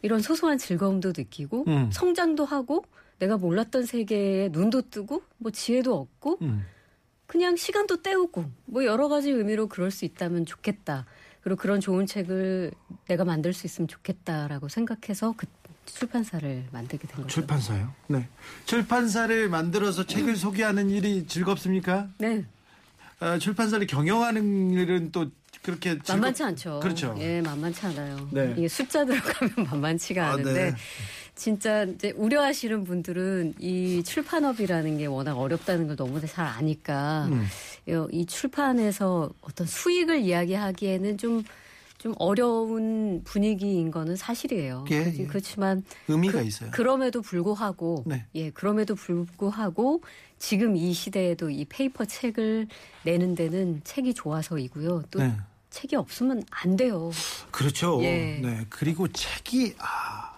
[0.01, 1.89] 이런 소소한 즐거움도 느끼고 음.
[1.91, 2.83] 성장도 하고
[3.19, 6.65] 내가 몰랐던 세계에 눈도 뜨고 뭐 지혜도 얻고 음.
[7.25, 11.05] 그냥 시간도 때우고 뭐 여러 가지 의미로 그럴 수 있다면 좋겠다.
[11.41, 12.71] 그리고 그런 좋은 책을
[13.07, 15.45] 내가 만들 수 있으면 좋겠다라고 생각해서 그
[15.91, 17.27] 출판사를 만들게 된 거죠.
[17.27, 17.91] 출판사요?
[18.07, 18.27] 네.
[18.65, 22.07] 출판사를 만들어서 책을 소개하는 일이 즐겁습니까?
[22.17, 22.45] 네.
[23.19, 25.27] 아, 출판사를 경영하는 일은 또
[25.63, 26.13] 그렇게 즐겁...
[26.13, 26.79] 만만치 않죠.
[26.81, 27.15] 그렇죠.
[27.19, 28.29] 예, 만만치 않아요.
[28.31, 28.53] 네.
[28.57, 30.75] 이게 숫자 들어가면 만만치가 아, 않은데 네.
[31.35, 37.47] 진짜 이제 우려하시는 분들은 이 출판업이라는 게 워낙 어렵다는 걸 너무 잘 아니까 음.
[37.89, 41.43] 요- 이 출판에서 어떤 수익을 이야기하기에는 좀
[41.97, 44.85] 좀 어려운 분위기인 거는 사실이에요.
[44.91, 45.25] 예, 그렇지- 예.
[45.25, 46.71] 그렇지만 의미가 그, 있어요.
[46.71, 48.25] 그럼에도 불구하고 네.
[48.35, 50.03] 예, 그럼에도 불구하고
[50.37, 52.67] 지금 이 시대에도 이 페이퍼 책을
[53.03, 55.03] 내는 데는 책이 좋아서이고요.
[55.09, 55.35] 또 네.
[55.71, 57.11] 책이 없으면 안 돼요.
[57.51, 57.99] 그렇죠.
[58.03, 58.39] 예.
[58.43, 58.65] 네.
[58.69, 60.33] 그리고 책이 아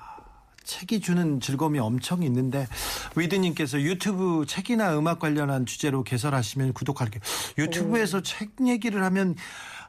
[0.63, 2.67] 책이 주는 즐거움이 엄청 있는데
[3.15, 7.21] 위드님께서 유튜브 책이나 음악 관련한 주제로 개설하시면 구독할게요.
[7.57, 9.35] 유튜브에서 책 얘기를 하면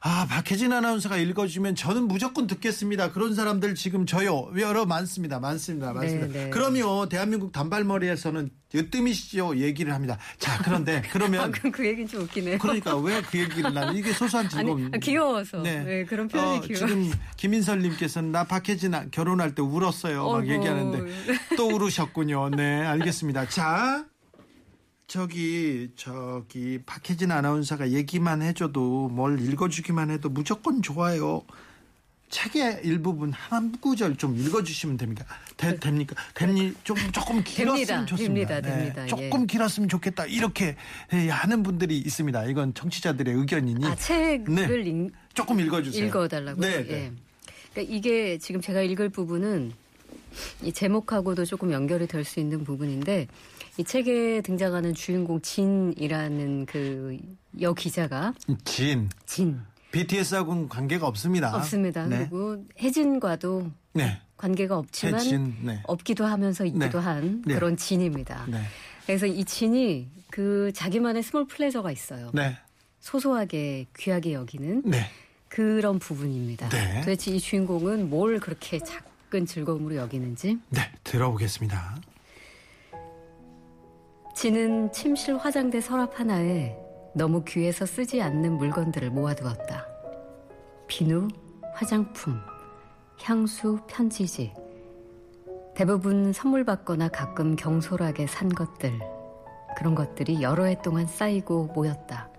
[0.03, 3.13] 아 박혜진 아나운서가 읽어주면 저는 무조건 듣겠습니다.
[3.13, 5.39] 그런 사람들 지금 저요 여러 많습니다.
[5.41, 5.93] 많습니다.
[5.93, 6.27] 많습니다.
[6.29, 6.51] 네, 네.
[6.51, 10.17] 그럼요 대한민국 단발머리에서는 으뜸이시죠 얘기를 합니다.
[10.39, 12.57] 자 그런데 그러면 방금 그 얘기는 좀 웃기네요.
[12.59, 14.79] 그러니까 왜 그 얘기를 나면 이게 소소한 즐거움.
[14.87, 15.61] 아니, 아, 귀여워서.
[15.63, 16.87] 네, 그런 표현이 어, 귀여워.
[16.87, 20.25] 지금 김인설 님께서는 나 박혜진 아- 결혼할 때 울었어요.
[20.25, 20.53] 막 어이구.
[20.55, 21.13] 얘기하는데
[21.59, 22.51] 또 울으셨군요.
[22.57, 23.49] 네, 알겠습니다.
[23.51, 24.07] 자,
[25.11, 31.43] 저기 저기 박혜진 아나운서가 얘기만 해줘도 뭘 읽어주기만 해도 무조건 좋아요.
[32.29, 35.25] 책의 일부분 한 구절 좀 읽어주시면 됩니까?
[35.57, 36.15] 되, 됩니까?
[36.35, 37.85] 됩니 좀 조금 길었으면 네.
[37.87, 38.07] 됩니다.
[38.07, 38.61] 좋습니다.
[38.61, 38.77] 됩니다.
[38.77, 39.03] 됩니다.
[39.03, 39.07] 예.
[39.09, 40.27] 조금 길었으면 좋겠다.
[40.27, 40.77] 이렇게
[41.13, 42.45] 예, 하는 분들이 있습니다.
[42.45, 44.91] 이건 청취자들의 의견이니 아, 책을 네.
[44.91, 46.07] 읽, 조금 읽어주세요.
[46.07, 46.65] 읽어달라고요?
[46.65, 46.93] 네, 네.
[46.93, 47.13] 예.
[47.73, 49.73] 그러니까 이게 지금 제가 읽을 부분은
[50.63, 53.27] 이 제목하고도 조금 연결이 될 수 있는 부분인데
[53.79, 57.19] 이 책에 등장하는 주인공 진이라는 그
[57.61, 58.33] 여 기자가
[58.65, 61.55] 진 진 BTS하고는 관계가 없습니다.
[61.57, 62.07] 없습니다.
[62.07, 62.19] 네.
[62.19, 64.21] 그리고 혜진과도 네.
[64.37, 65.83] 관계가 없지만 혜진, 네.
[65.85, 67.05] 없기도 하면서 있기도 네.
[67.05, 67.55] 한 네.
[67.55, 68.47] 그런 진입니다.
[68.49, 68.63] 네.
[69.05, 72.31] 그래서 이 진이 그 자기만의 small pleasure가 있어요.
[72.33, 72.57] 네.
[73.01, 75.07] 소소하게 귀하게 여기는 네.
[75.49, 76.69] 그런 부분입니다.
[76.69, 77.01] 네.
[77.01, 80.81] 도대체 이 주인공은 뭘 그렇게 작은 즐거움으로 여기는지 네.
[81.03, 82.01] 들어보겠습니다.
[84.41, 86.75] 진은 침실 화장대 서랍 하나에
[87.13, 89.87] 너무 귀해서 쓰지 않는 물건들을 모아두었다.
[90.87, 91.29] 비누,
[91.75, 92.41] 화장품,
[93.21, 94.55] 향수, 편지지.
[95.75, 98.99] 대부분 선물 받거나 가끔 경솔하게 산 것들.
[99.77, 102.31] 그런 것들이 여러 해 동안 쌓이고 모였다.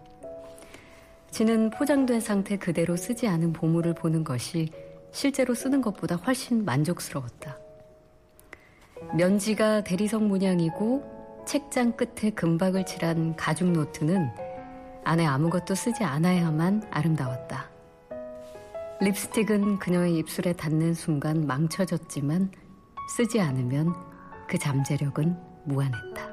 [1.29, 4.71] 진은 포장된 상태 그대로 쓰지 않은 보물을 보는 것이
[5.11, 7.59] 실제로 쓰는 것보다 훨씬 만족스러웠다.
[9.15, 14.31] 면지가 대리석 문양이고 책장 끝에 금박을 칠한 가죽 노트는
[15.03, 17.69] 안에 아무것도 쓰지 않아야만 아름다웠다.
[19.01, 22.51] 립스틱은 그녀의 입술에 닿는 순간 망쳐졌지만
[23.17, 23.95] 쓰지 않으면
[24.47, 26.29] 그 잠재력은 무한했다.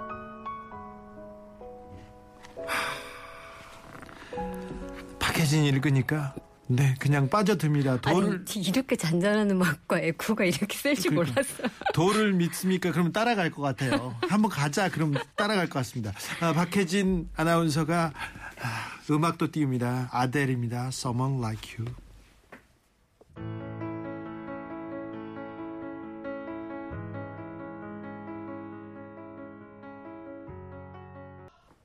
[5.18, 6.34] 박혜진 읽으니까
[6.70, 8.00] 네 그냥 빠져듭니다.
[8.02, 11.32] 돌을 아니 이렇게 잔잔한 음악과 에코가 이렇게 셀줄 그러니까.
[11.40, 11.74] 몰랐어.
[11.94, 12.92] 돌을 믿습니까?
[12.92, 14.14] 그럼 따라갈 것 같아요.
[14.28, 14.90] 한번 가자.
[14.90, 16.12] 그럼 따라갈 것 같습니다.
[16.40, 18.12] 아, 박혜진 아나운서가
[18.60, 18.68] 아,
[19.10, 20.10] 음악도 띄웁니다.
[20.12, 20.88] 아델입니다.
[20.88, 21.94] Someone Like You.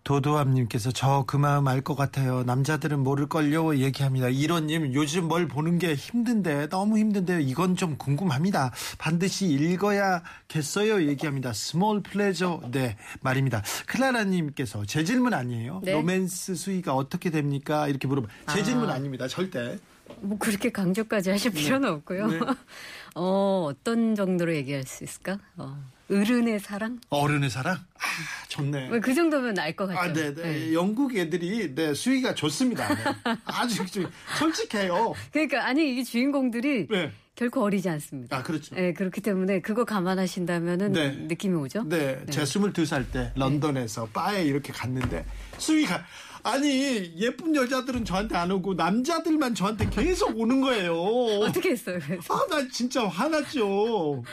[0.03, 2.43] 도도함님께서 저 그 마음 알 것 같아요.
[2.43, 4.27] 남자들은 모를걸요 얘기합니다.
[4.29, 7.39] 이런님 요즘 뭘 보는 게 힘든데 너무 힘든데요.
[7.39, 8.71] 이건 좀 궁금합니다.
[8.97, 11.53] 반드시 읽어야겠어요 얘기합니다.
[11.53, 13.63] small pleasure 네 말입니다.
[13.87, 15.81] 클라라님께서 제 질문 아니에요.
[15.83, 15.93] 네.
[15.93, 17.87] 로맨스 수위가 어떻게 됩니까?
[17.87, 18.27] 이렇게 물어봐.
[18.53, 18.63] 제 아.
[18.63, 19.27] 질문 아닙니다.
[19.27, 19.77] 절대.
[20.21, 22.27] 뭐 그렇게 강조까지 하실 필요는 없고요.
[22.27, 22.39] 네.
[23.15, 25.37] 어 어떤 정도로 얘기할 수 있을까?
[25.57, 25.77] 어,
[26.09, 26.99] 어른의 사랑?
[27.09, 27.75] 어른의 사랑?
[27.75, 28.01] 아
[28.49, 28.89] 좋네.
[28.89, 29.99] 뭐그 정도면 알 것 같죠.
[29.99, 30.41] 아, 네, 네.
[30.43, 30.73] 네.
[30.73, 32.87] 영국 애들이 네, 수위가 좋습니다.
[32.93, 33.03] 네.
[33.45, 35.13] 아주 좀 솔직해요.
[35.31, 37.11] 그러니까 아니 이 주인공들이 네.
[37.35, 38.37] 결코 어리지 않습니다.
[38.37, 38.75] 아, 그렇죠.
[38.75, 41.09] 네, 그렇기 때문에 그거 감안하신다면은 네.
[41.27, 41.83] 느낌이 오죠?
[41.89, 45.25] 네, 제가 22살 때 런던에서 바에 이렇게 갔는데
[45.57, 46.05] 수위가
[46.43, 50.93] 아니 예쁜 여자들은 저한테 안 오고 남자들만 저한테 계속 오는 거예요.
[51.41, 51.99] 어떻게 했어요?
[52.29, 54.23] 아, 나 진짜 화났죠.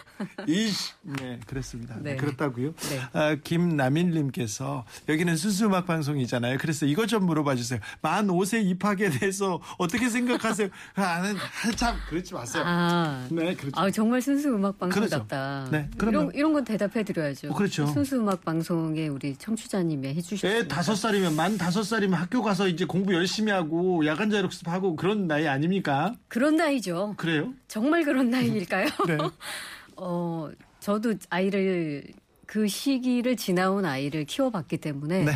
[0.48, 0.92] 이씨.
[1.02, 1.94] 네, 그랬습니다.
[2.00, 2.16] 네, 네.
[2.16, 2.74] 그렇다고요.
[2.74, 3.00] 네.
[3.12, 6.58] 아, 김남일님께서 여기는 순수 음악 방송이잖아요.
[6.58, 7.78] 그래서 이것 좀 물어봐 주세요.
[8.02, 10.68] 만 5세 입학에 대해서 어떻게 생각하세요?
[10.96, 12.64] 아, 아는 한참 그러지 마세요.
[12.66, 13.80] 아, 네, 그렇죠.
[13.80, 15.20] 아, 정말 순수 음악 방송 그렇죠.
[15.20, 15.68] 같다.
[15.70, 16.10] 네, 그럼요.
[16.10, 17.50] 이런 이런 건 대답해 드려야죠.
[17.50, 17.86] 어, 그렇죠.
[17.86, 20.48] 순수 음악 방송에 우리 청취자님이 해주셨습니다.
[20.48, 24.96] 애 다섯 살이면 만 다섯 살 이면 학교 가서 이제 공부 열심히 하고 야간 자율학습하고
[24.96, 26.14] 그런 나이 아닙니까?
[26.28, 27.14] 그런 나이죠.
[27.16, 27.52] 그래요?
[27.68, 28.86] 정말 그런 나이일까요?
[29.06, 29.18] 네.
[29.96, 32.04] 어, 저도 아이를
[32.46, 35.32] 그 시기를 지나온 아이를 키워봤기 때문에 네.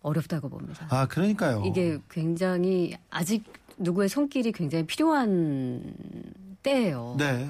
[0.00, 0.86] 어렵다고 봅니다.
[0.90, 1.62] 아, 그러니까요.
[1.66, 3.44] 이게 굉장히 아직
[3.78, 5.94] 누구의 손길이 굉장히 필요한
[6.62, 7.16] 때예요.
[7.18, 7.48] 네.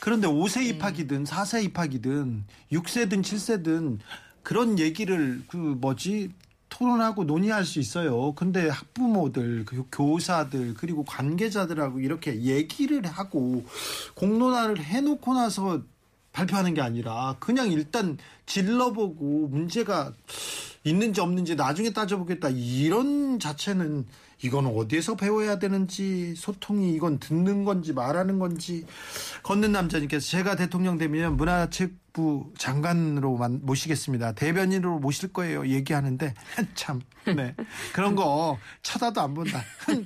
[0.00, 3.98] 그런데 5세 입학이든 4세 입학이든 6세든 7세든
[4.42, 6.30] 그런 얘기를 그 뭐지
[6.74, 8.32] 토론하고 논의할 수 있어요.
[8.34, 13.64] 근데 학부모들, 그 교사들, 그리고 관계자들하고 이렇게 얘기를 하고
[14.14, 15.82] 공론화를 해놓고 나서
[16.32, 20.12] 발표하는 게 아니라 그냥 일단 질러보고 문제가
[20.82, 22.48] 있는지 없는지 나중에 따져보겠다.
[22.50, 24.06] 이런 자체는
[24.44, 28.84] 이건 어디에서 배워야 되는지 소통이 이건 듣는 건지 말하는 건지
[29.42, 34.32] 걷는 남자님께서 제가 대통령 되면 문화체육부 장관으로 만- 모시겠습니다.
[34.32, 35.66] 대변인으로 모실 거예요.
[35.66, 36.34] 얘기하는데
[36.74, 37.54] 참 네.
[37.94, 39.62] 그런 거 쳐다도 안 본다.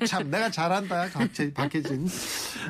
[0.07, 1.09] 참 내가 잘한다.
[1.55, 2.07] 박혜진.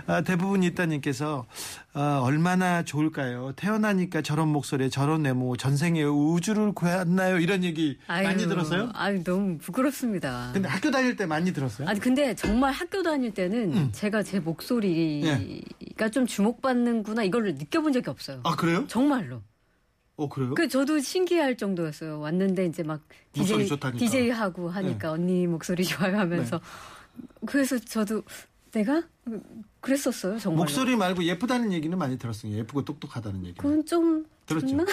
[0.07, 1.45] 아, 대부분 이따님께서
[1.93, 3.53] 아, 얼마나 좋을까요?
[3.57, 7.39] 태어나니까 저런 목소리에 저런 외모 전생에 우주를 구했나요?
[7.39, 8.91] 이런 얘기 많이 아유, 들었어요?
[8.95, 10.51] 아유, 너무 부끄럽습니다.
[10.55, 11.89] 근데 학교 다닐 때 많이 들었어요?
[11.89, 13.89] 아니 근데 정말 학교 다닐 때는 음.
[13.93, 18.41] 제가 제 목소리가 좀 주목받는구나 이걸 느껴본 적이 없어요.
[18.45, 18.85] 아 그래요?
[18.89, 19.43] 정말로.
[20.17, 20.55] 어 그래요?
[20.55, 22.19] 그 저도 신기할 정도였어요.
[22.19, 23.69] 왔는데 이제 막 DJ.
[23.99, 26.61] DJ 하고 하니까 언니 목소리 좋아요 하면서
[27.47, 28.23] 그래서 저도
[28.73, 29.03] 내가
[29.81, 30.59] 그랬었어요 정말.
[30.59, 32.53] 목소리 말고 예쁘다는 얘기는 많이 들었어요.
[32.55, 33.55] 예쁘고 똑똑하다는 얘기.
[33.57, 34.77] 그건 좀 들었죠.
[34.77, 34.85] 네.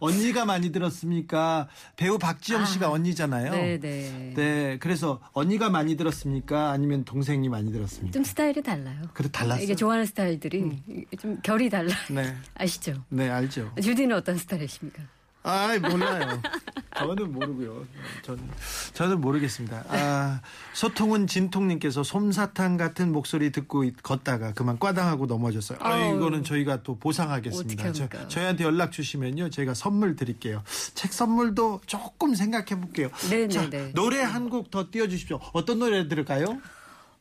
[0.00, 1.68] 언니가 많이 들었습니까?
[1.96, 3.52] 배우 박지영 씨가 언니잖아요.
[3.52, 4.32] 네네.
[4.34, 6.70] 네, 그래서 언니가 많이 들었습니까?
[6.70, 8.12] 아니면 동생이 많이 들었습니까?
[8.12, 9.02] 좀 스타일이 달라요.
[9.12, 9.62] 그래 달랐어요.
[9.64, 10.82] 이게 좋아하는 스타일들이
[11.20, 11.94] 좀 결이 달라.
[12.10, 13.04] 네, 아시죠?
[13.10, 13.70] 네 알죠.
[13.80, 15.02] 주디는 어떤 스타일이십니까?
[15.44, 16.40] 아, 몰라요.
[16.96, 17.84] 저는 모르고요.
[18.22, 18.48] 저는
[18.94, 19.84] 저는 모르겠습니다.
[19.88, 20.40] 아,
[20.72, 25.78] 소통은 진통님께서 솜사탕 같은 목소리 듣고 있- 걷다가 그만 꽈당하고 넘어졌어요.
[25.82, 25.96] 아.
[25.98, 27.92] 이거는 저희가 또 보상하겠습니다.
[27.92, 28.28] 저?
[28.28, 30.62] 저희한테 연락 주시면요, 저희가 선물 드릴게요.
[30.94, 33.10] 책 선물도 조금 생각해 볼게요.
[33.28, 33.92] 네, 자, 네, 네.
[33.92, 35.40] 노래 한 곡 더 띄워주십시오.
[35.52, 36.58] 어떤 노래 들을까요?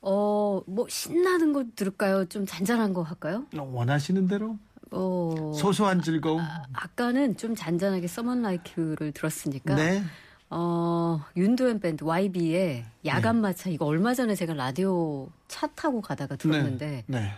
[0.01, 2.25] 어, 뭐 신나는 거 들을까요?
[2.25, 3.45] 좀 잔잔한 거 할까요?
[3.53, 4.57] 원하시는 대로
[4.93, 6.41] 어, 소소한 즐거움.
[6.41, 10.03] 아 까는 좀 잔잔하게 서먼 라이크를 들었으니까 네.
[10.49, 17.05] 어, 윤도현 밴드 YB의 야간 마차 이거 얼마 전에 제가 라디오 차 타고 가다가 들었는데
[17.07, 17.19] 네.
[17.19, 17.31] 네.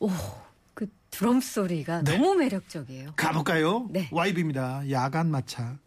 [0.00, 0.10] 오,
[0.74, 2.12] 그 드럼 소리가 네.
[2.16, 3.12] 너무 매력적이에요.
[3.16, 3.88] 가볼까요?
[3.90, 4.08] 네.
[4.12, 4.90] 와이브입니다.
[4.90, 5.78] 야간 마차.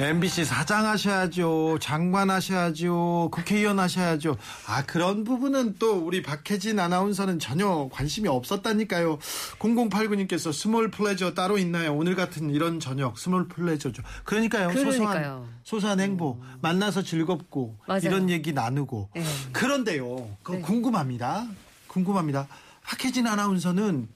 [0.00, 1.78] MBC 사장 하셔야죠.
[1.80, 3.28] 장관 하셔야죠.
[3.32, 4.36] 국회의원 하셔야죠.
[4.66, 9.18] 아, 그런 부분은 또 우리 박혜진 아나운서는 전혀 관심이 없었다니까요.
[9.58, 11.94] 0089님께서 small pleasure 따로 있나요?
[11.94, 14.02] 오늘 같은 이런 저녁 small pleasure죠.
[14.24, 14.72] 그러니까요.
[14.72, 15.48] 소소한, 그러니까요.
[15.64, 16.42] 소소한 행복.
[16.62, 18.00] 만나서 즐겁고 맞아요.
[18.04, 19.10] 이런 얘기 나누고.
[19.14, 19.22] 네.
[19.52, 20.36] 그런데요.
[20.42, 20.60] 그 네.
[20.60, 21.46] 궁금합니다.
[21.88, 22.48] 궁금합니다.
[22.84, 24.08] 박혜진 아나운서는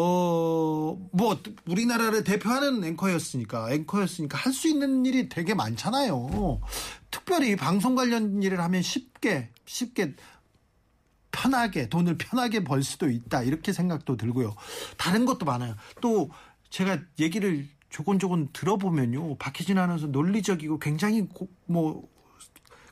[0.00, 6.60] 어, 뭐, 우리나라를 대표하는 앵커였으니까, 앵커였으니까 할 수 있는 일이 되게 많잖아요.
[7.10, 10.14] 특별히 방송 관련 일을 하면 쉽게, 쉽게,
[11.32, 13.42] 편하게, 돈을 편하게 벌 수도 있다.
[13.42, 14.54] 이렇게 생각도 들고요.
[14.96, 15.74] 다른 것도 많아요.
[16.00, 16.30] 또,
[16.70, 19.36] 제가 얘기를 조곤조곤 들어보면요.
[19.38, 22.08] 박혜진 아나운서 논리적이고 굉장히 고- 뭐,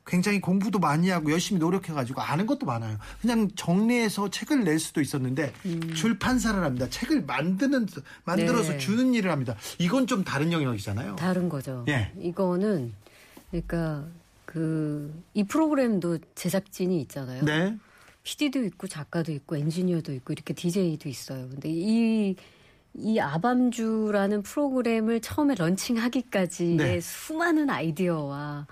[0.07, 2.97] 굉장히 공부도 많이 하고 열심히 노력해가지고 아는 것도 많아요.
[3.21, 5.53] 그냥 정리해서 책을 낼 수도 있었는데
[5.95, 6.89] 출판사를 합니다.
[6.89, 7.87] 책을 만드는
[8.25, 8.79] 만들어서 네.
[8.79, 9.57] 주는 일을 합니다.
[9.79, 11.17] 이건 좀 다른 영역이잖아요.
[11.17, 11.85] 다른 거죠.
[11.89, 12.13] 예.
[12.21, 12.95] 이거는
[13.51, 14.05] 그러니까
[14.45, 17.45] 그 이 프로그램도 제작진이 있잖아요.
[17.45, 17.77] 네,
[18.23, 21.49] PD도 있고 작가도 있고 엔지니어도 있고 이렇게 DJ도 있어요.
[21.51, 22.35] 근데 이,
[22.95, 27.01] 이 아밤주라는 프로그램을 처음에 런칭하기까지의 네.
[27.01, 28.67] 수많은 아이디어와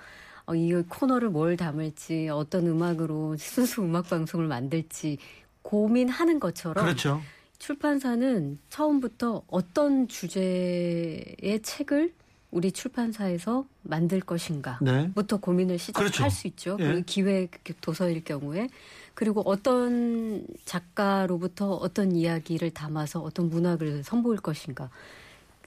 [0.46, 5.18] 어, 이 코너를 뭘 담을지 어떤 음악으로 순수 음악 방송을 만들지
[5.62, 7.22] 고민하는 것처럼 그렇죠.
[7.59, 12.12] 출판사는 처음부터 어떤 주제의 책을
[12.50, 14.78] 우리 출판사에서 만들 것인가?
[14.80, 15.11] 네.
[15.14, 16.30] 부터 고민을 시작할 그렇죠.
[16.30, 16.76] 수 있죠.
[16.78, 16.85] 예.
[16.85, 18.68] 그리고 기획 도서일 경우에
[19.14, 24.90] 그리고 어떤 작가로부터 어떤 이야기를 담아서 어떤 문학을 선보일 것인가.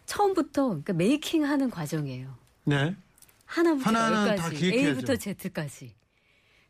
[0.05, 2.29] 처음부터 그러니까 메이킹하는 과정이에요.
[2.65, 2.95] 네.
[3.47, 3.91] 하나부터
[4.31, 4.55] 열까지.
[4.73, 5.95] A부터 Z까지.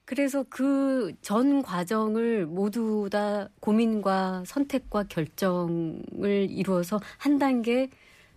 [0.06, 7.90] 그래서 그 전 과정을 모두 다 고민과 선택과 결정을 이루어서 한 단계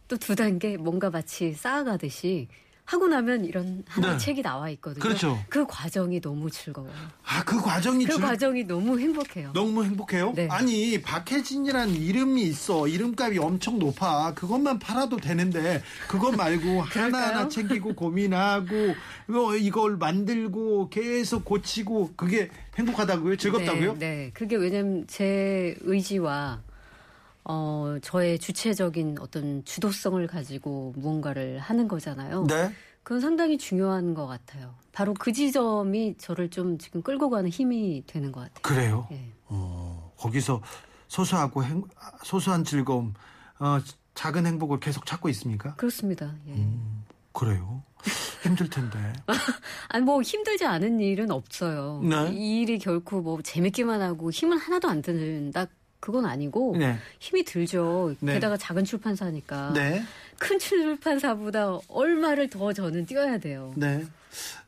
[0.09, 2.49] 또 두 단계 뭔가 마치 쌓아가듯이
[2.91, 4.19] 하고 나면 이런 하나의 네.
[4.19, 5.01] 책이 나와 있거든요.
[5.01, 5.39] 그렇죠.
[5.49, 6.93] 그 과정이 너무 즐거워요.
[7.25, 9.53] 아, 그 과정이 그 즐- 과정이 너무 행복해요.
[9.55, 10.33] 너무 행복해요?
[10.35, 10.49] 네.
[10.51, 12.89] 아니, 박혜진이라는 이름이 있어.
[12.89, 14.35] 이름값이 엄청 높아.
[14.35, 18.75] 그것만 팔아도 되는데, 그것 말고 하나하나 챙기고 고민하고,
[19.29, 23.37] 이거, 이걸 만들고 계속 고치고, 그게 행복하다고요?
[23.37, 23.93] 즐겁다고요?
[23.95, 24.31] 네, 네.
[24.35, 26.61] 그게 왜냐면 제 의지와
[27.51, 32.45] 어, 저의 주체적인 어떤 주도성을 가지고 무언가를 하는 거잖아요.
[32.47, 32.73] 네.
[33.03, 34.77] 그건 상당히 중요한 것 같아요.
[34.93, 38.63] 바로 그 지점이 저를 좀 지금 끌고 가는 힘이 되는 것 같아요.
[38.63, 39.09] 그래요?
[39.11, 39.33] 예.
[39.47, 40.63] 어, 거기서
[41.09, 41.83] 소소하고 행,
[42.23, 43.15] 소소한 즐거움,
[43.59, 43.79] 어,
[44.15, 45.75] 작은 행복을 계속 찾고 있습니까?
[45.75, 46.33] 그렇습니다.
[46.47, 46.69] 예.
[47.33, 47.83] 그래요.
[48.43, 48.99] 힘들 텐데.
[49.89, 52.01] 아니 뭐 힘들지 않은 일은 없어요.
[52.03, 52.33] 네.
[52.33, 55.67] 이 일이 결코 뭐 재밌기만 하고 힘은 하나도 안 든다.
[56.01, 56.97] 그건 아니고 네.
[57.19, 58.15] 힘이 들죠.
[58.21, 58.35] 네.
[58.35, 60.03] 게다가 작은 출판사니까 네.
[60.39, 63.73] 큰 출판사보다 얼마를 더 저는 뛰어야 돼요.
[63.77, 64.05] 네.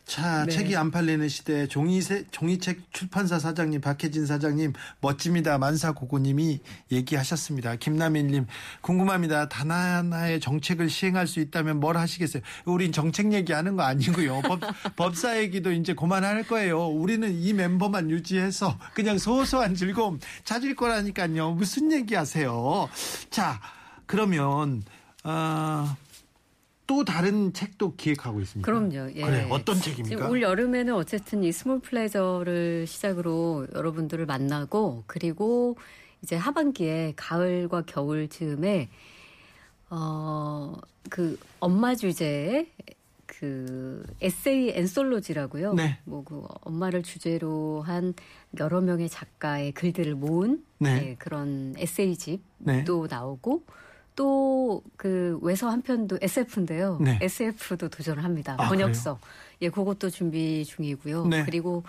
[0.05, 0.53] 자, 네.
[0.53, 5.59] 책이 안 팔리는 시대 종이 세, 종이책 출판사 사장님 박혜진 사장님 멋집니다.
[5.59, 6.61] 만사고고님이
[6.91, 7.77] 얘기하셨습니다.
[7.77, 8.47] 김남일님
[8.81, 9.49] 궁금합니다.
[9.49, 12.43] 단 하나의 정책을 시행할 수 있다면 뭘 하시겠어요?
[12.65, 14.43] 우린 정책 얘기하는 거 아니고요.
[14.43, 14.61] 법,
[14.97, 16.89] 법사 얘기도 이제 그만할 거예요.
[16.89, 21.53] 우리는 이 멤버만 유지해서 그냥 소소한 즐거움 찾을 거라니까요.
[21.53, 22.89] 무슨 얘기 하세요?
[23.31, 23.61] 자,
[24.07, 24.83] 그러면
[25.25, 25.97] 어,
[26.93, 28.71] 또 다른 책도 기획하고 있습니까?
[28.71, 29.13] 그럼요.
[29.15, 29.23] 예.
[29.23, 30.29] 그래 어떤 책입니까?
[30.29, 35.77] 올 여름에는 어쨌든 이 small pleasure를 시작으로 여러분들을 만나고 그리고
[36.23, 38.91] 이제 하반기에 가을과 겨울 즈음에
[39.89, 40.77] 어
[41.11, 42.69] 그 엄마 주제의
[43.27, 45.75] 그 에세이 앤솔로지라고요.
[45.75, 45.99] 네.
[46.05, 48.15] 뭐그 엄마를 주제로 한
[48.59, 51.09] 여러 명의 작가의 글들을 모은 네.
[51.11, 52.85] 예, 그런 에세이집도 네.
[53.11, 53.65] 나오고
[54.17, 56.99] 또 그 외서 한 편도 SF인데요.
[57.01, 57.19] 네.
[57.21, 58.55] SF도 도전을 합니다.
[58.59, 59.19] 아, 번역서.
[59.63, 61.27] 예, 그것도 준비 중이고요.
[61.27, 61.45] 네.
[61.45, 61.83] 그리고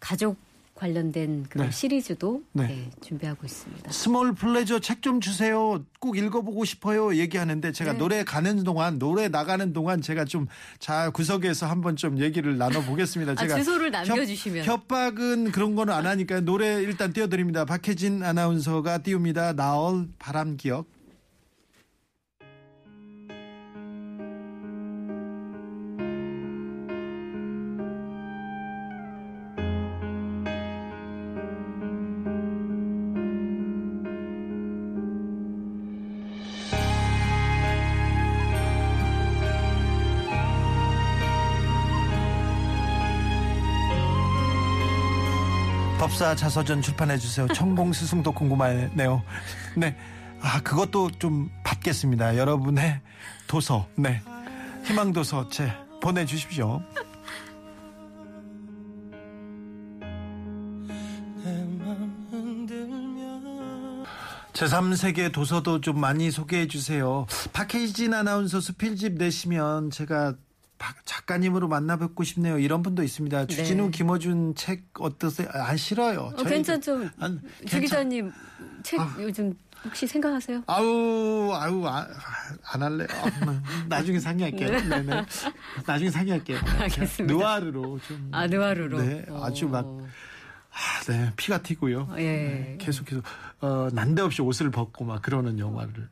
[0.00, 0.36] 가족
[0.74, 1.72] 관련된 그런 네.
[1.72, 2.64] 시리즈도 네.
[2.70, 3.92] 예, 준비하고 있습니다.
[3.92, 5.84] small pleasure 책 좀 주세요.
[6.00, 7.14] 꼭 읽어보고 싶어요.
[7.16, 7.98] 얘기하는데 제가 네.
[7.98, 13.32] 노래 가는 동안 노래 나가는 동안 제가 좀자 구석에서 한번 좀 얘기를 나눠보겠습니다.
[13.32, 14.64] 아, 제가 주소를 남겨주시면.
[14.64, 17.64] 협, 협박은 그런 거는 안 하니까 노래 일단 띄워드립니다.
[17.64, 19.52] 박혜진 아나운서가 띄웁니다.
[19.52, 20.86] 나얼 바람 기억.
[46.04, 47.48] 법사 자서전 출판해 주세요.
[47.48, 49.22] 천공 스승도 궁금하네요.
[49.74, 49.96] 네.
[50.38, 52.36] 아, 그것도 좀 받겠습니다.
[52.36, 53.00] 여러분의
[53.46, 53.88] 도서.
[53.96, 54.20] 네.
[54.84, 56.82] 희망 도서 제 보내 주십시오.
[64.52, 67.24] 제3세계 도서도 좀 많이 소개해 주세요.
[67.54, 70.43] 박혜진 아나운서 수필집 내시면 제가 박
[71.28, 72.58] 작가님으로 만나 뵙고 싶네요.
[72.58, 73.46] 이런 분도 있습니다.
[73.46, 75.48] 주진우, 김어준 책 어떠세요?
[75.52, 76.32] 안 싫어요.
[76.36, 77.08] 어, 괜찮죠?
[77.18, 78.32] 안- 주 괜찮- 기자님
[78.82, 79.14] 책 아.
[79.20, 80.62] 요즘 혹시 생각하세요?
[80.66, 82.06] 아우 아우 아,
[82.72, 83.04] 안 할래.
[83.04, 83.08] 요
[83.88, 84.70] 나중에 상의할게요.
[84.70, 85.24] 네, 네.
[85.86, 86.58] 나중에 상의할게요.
[86.80, 87.34] 알겠습니다.
[87.34, 88.28] 느와르로 좀.
[88.32, 89.00] 아, 느와르로.
[89.02, 90.06] 네, 아주 막 어,
[90.72, 92.08] 아, 네, 피가 튀고요.
[92.18, 92.22] 예.
[92.22, 93.22] 네, 계속해서
[93.60, 96.08] 어, 난데없이 옷을 벗고 막 그러는 영화를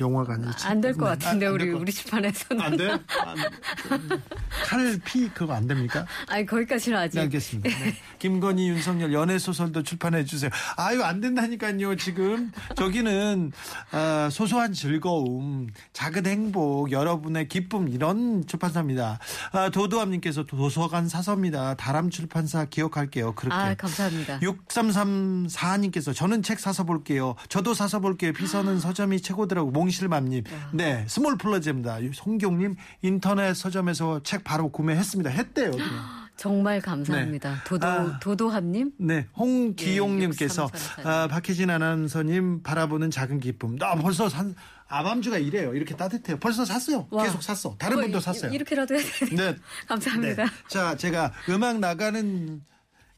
[0.00, 0.66] 영화가 아니지.
[0.66, 2.98] 안될것 네, 같은데 안- 안 우리 될것 우리 집안에서는 안 돼요?
[4.64, 6.06] 칼피 그거 안 됩니까?
[6.28, 7.68] 아니 거기까지는 아직 네, 알겠습니다.
[7.68, 7.94] 네.
[8.18, 10.50] 김건희, 윤석열 연애 소설도 출판해 주세요.
[10.76, 11.96] 아유 안 된다니까요.
[11.96, 13.52] 지금 저기는
[13.92, 19.18] 아, 소소한 즐거움, 작은 행복, 여러분의 기쁨 이런 출판사입니다.
[19.52, 21.74] 아, 도도함님께서 도서관 사서입니다.
[21.74, 23.34] 다람 출판사 기억할게요.
[23.34, 23.54] 그렇게.
[23.54, 24.40] 아 감사합니다.
[24.40, 27.34] 6334님께서 저는 책 사서 볼게요.
[27.48, 28.32] 저도 사서 볼게요.
[28.32, 29.70] 비서는 서점이 최고더라 고.
[29.70, 30.44] 몽실맘님.
[30.72, 31.98] 네, small pleasure입니다.
[32.12, 35.30] 송경님 인터넷 서점에서 책 바로 구매했습니다.
[35.30, 35.70] 했대요.
[36.36, 37.62] 정말 감사합니다.
[37.64, 38.18] 도도 아.
[38.20, 38.92] 도도함님.
[38.98, 41.02] 네, 홍기용님께서 예, 6334.
[41.10, 43.76] 아, 박혜진 아나운서님 바라보는 작은 기쁨.
[43.76, 44.54] 나 벌써 산
[44.88, 45.74] 아밤주가 이래요.
[45.74, 46.36] 이렇게 따뜻해요.
[46.38, 47.06] 벌써 샀어요.
[47.10, 47.24] 와.
[47.24, 47.74] 계속 샀어.
[47.78, 48.52] 다른 뭐, 분도 이- 샀어요.
[48.52, 49.34] 이 렇게라도 해야 돼.
[49.34, 49.56] 네.
[49.88, 50.44] 감사합니다.
[50.44, 50.50] 네.
[50.68, 52.60] 자, 제가 음악 나가는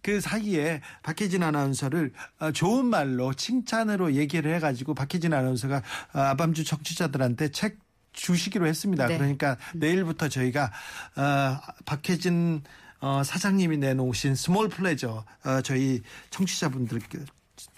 [0.03, 5.83] 그 사이에 박혜진 아나운서를 아, 좋은 말로 칭찬으로 얘기를 해가지고 박혜진 아나운서가
[6.13, 7.79] 아, 아밤주 청취자들한테 책
[8.13, 9.07] 주시기로 했습니다.
[9.07, 9.17] 네.
[9.17, 10.73] 그러니까 내일부터 저희가
[11.15, 12.63] 아, 박혜진
[13.01, 17.21] 어, 사장님이 내놓으신 small pleasure 어, 저희 청취자분들께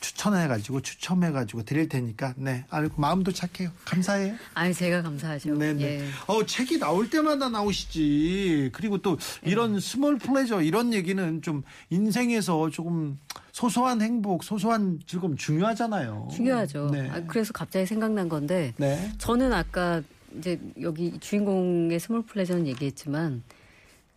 [0.01, 3.71] 추천해가지고 추첨해가지고 드릴 테니까 네, 아이고 마음도 착해요.
[3.85, 4.35] 감사해요.
[4.55, 5.57] 아니 제가 감사하죠.
[5.57, 5.83] 네네.
[5.83, 6.05] 예.
[6.27, 8.71] 어 책이 나올 때마다 나오시지.
[8.73, 13.19] 그리고 또 이런 small pleasure 이런 얘기는 좀 인생에서 조금
[13.53, 16.29] 소소한 행복, 소소한 즐거움 중요하잖아요.
[16.33, 16.91] 중요하죠.
[16.93, 17.11] 네.
[17.11, 19.11] 아, 그래서 갑자기 생각난 건데 네.
[19.19, 20.03] 저는 아까
[20.39, 23.43] 이제 여기 주인공의 small pleasure는 얘기했지만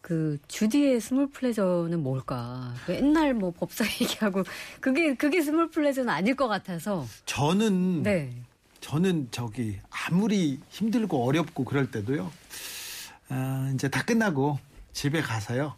[0.04, 2.74] 그 주디의 small pleasure는 뭘까?
[2.90, 4.44] 맨날 뭐 법사 얘기하고
[4.82, 8.36] 그게 그게 small pleasure는 아닐 것 같아서 저는 네.
[8.82, 12.30] 저는 저기 아무리 힘들고 어렵고 그럴 때도요.
[13.30, 14.60] 아, 이제 다 끝나고
[14.92, 15.74] 집에 가서요.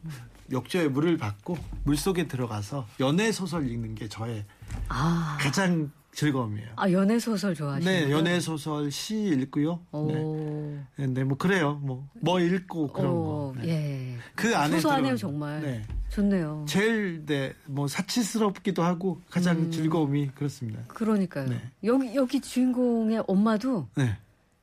[0.51, 4.43] 욕조에 물을 받고 물 속에 들어가서 연애 소설 읽는 게 저의
[4.89, 6.69] 아, 가장 즐거움이에요.
[6.77, 9.75] 아 연애 소설 좋아하시는 네, 연애 소설, 시 읽고요.
[9.75, 9.99] 네.
[9.99, 10.79] 오.
[10.95, 11.79] 네, 네, 뭐 그래요.
[11.83, 13.53] 뭐뭐 읽고 그런 어, 거.
[13.61, 13.67] 네.
[13.67, 14.17] 예.
[14.33, 15.61] 그 안에 소소하네요 정말.
[15.61, 15.85] 네.
[16.09, 16.65] 좋네요.
[16.67, 19.71] 제일 네, 뭐 사치스럽기도 하고 가장 음.
[19.71, 20.81] 즐거움이 그렇습니다.
[20.87, 21.49] 그러니까요.
[21.49, 21.61] 네.
[21.83, 24.17] 여기 여기 주인공의 엄마도 네.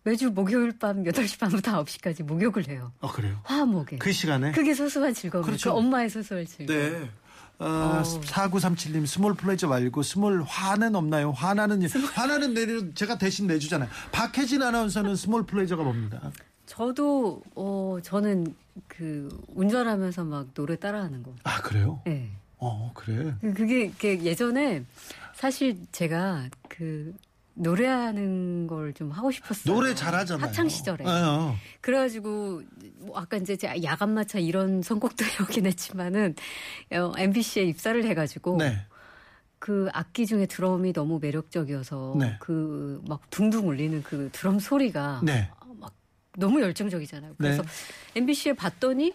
[0.05, 2.93] 매주 목요일 밤 8시 반부터 9시까지 목욕을 해요.
[3.01, 3.39] 어 그래요.
[3.45, 3.99] 화목에.
[3.99, 5.45] 그 시간에 그게 소소한 즐거움.
[5.45, 5.73] 그렇죠.
[5.73, 6.79] 그 엄마의 소소한 즐거움.
[6.79, 7.11] 네.
[7.63, 8.21] 어, 어우.
[8.23, 11.31] 4937님 small pleasure 말고 small 화는 없나요?
[11.33, 11.89] 화나는 일.
[12.15, 13.89] 화나는 내려 제가 대신 내주잖아요.
[14.11, 16.31] 박혜진 아나운서는 small pleasure가 뭡니까.
[16.67, 18.55] 저도 어 저는
[18.89, 21.35] 그 운전하면서 막 노래 따라하는 거.
[21.45, 22.01] 아 그래요?
[22.07, 22.31] 네.
[22.59, 23.35] 어 그래.
[23.41, 24.85] 그- 그게 이렇게 예전에
[25.35, 27.13] 사실 제가 그
[27.55, 29.75] 노래하는 걸 좀 하고 싶었어요.
[29.75, 30.47] 노래 잘하잖아요.
[30.47, 31.05] 학창 시절에.
[31.07, 32.63] 어, 그래가지고
[32.99, 36.35] 뭐 아까 이제 야간마차 이런 선곡도 해오긴 했지만은
[36.93, 38.85] 어, MBC에 입사를 해가지고 네.
[39.59, 42.37] 그 악기 중에 드럼이 너무 매력적이어서 네.
[42.41, 45.51] 그막 둥둥 울리는 그 드럼 소리가 네.
[45.79, 45.95] 막
[46.37, 47.35] 너무 열정적이잖아요.
[47.39, 47.69] 그래서 네.
[48.17, 49.15] MBC에 봤더니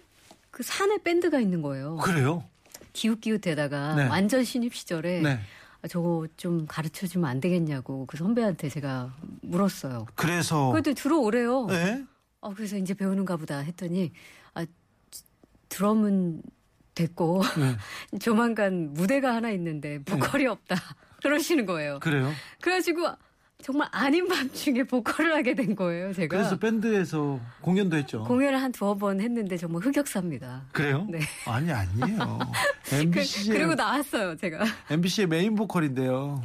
[0.50, 1.98] 그 산에 밴드가 있는 거예요.
[1.98, 2.44] 그래요?
[2.94, 4.08] 기웃기웃대다가 네.
[4.08, 5.34] 완전 신입 시절에 네.
[5.34, 5.40] 아,
[5.90, 10.06] 저거 좀 가르쳐 주면 안 되겠냐고 그 선배한테 제가 물었어요.
[10.16, 11.68] 그래서 그래도 들어오래요.
[11.68, 12.04] 네.
[12.40, 14.12] 어, 그래서 이제 배우는가 보다 했더니,
[14.54, 14.66] 아,
[15.70, 16.42] 드럼은
[16.96, 17.78] 됐고, 네.
[18.20, 20.76] 조만간 무대가 하나 있는데 보컬이 없다.
[21.22, 22.00] 그러시는 거예요.
[22.00, 22.32] 그래요.
[22.62, 23.08] 그래가지고
[23.64, 26.38] 정말 아닌 밤중에 보컬을 하게 된 거예요, 제가.
[26.38, 28.24] 그래서 밴드에서 공연도 했죠.
[28.24, 30.66] 공연을 한 두어 번 했는데 정말 흑역사입니다.
[30.72, 31.08] 그래요?
[31.10, 31.20] 네.
[31.48, 32.40] 아니 아니에요.
[32.86, 34.64] 그, MBC의 그리고 나왔어요, 제가.
[34.92, 36.42] MBC의 메인 보컬인데요.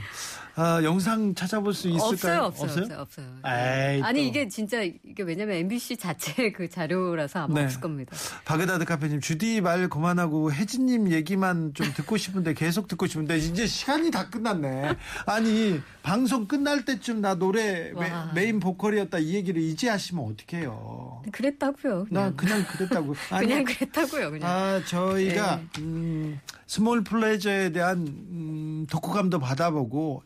[0.54, 2.08] 아, 영상 찾아볼 수 있을까요?
[2.10, 3.26] 없어요, 없어요, 없어요, 없어요.
[3.46, 4.26] 에이, 아니, 또.
[4.28, 7.64] 이게 진짜, 이게 왜냐면 MBC 자체 그 자료라서 아마 네.
[7.64, 8.14] 없을 겁니다.
[8.44, 14.10] 바그다드 카페님 주디 말 그만하고 혜진님 얘기만 좀 듣고 싶은데 계속 듣고 싶은데 이제 시간이
[14.10, 14.96] 다 끝났네.
[15.26, 18.30] 아니 방송 끝날 때쯤 나 노래 메, 와.
[18.34, 21.22] 메 인 보컬이었다 이 얘기를 이제 하시면 어떡해요.
[21.32, 22.06] 그랬다고요.
[22.10, 23.14] 나 그냥, 그냥 그랬다고.
[23.30, 24.50] 아니, 그냥 그랬다고요, 그냥.
[24.50, 25.66] 아, 저희가 네.
[25.78, 30.22] 음, Small Pleasure에 대한 음, 독후감도 받아보고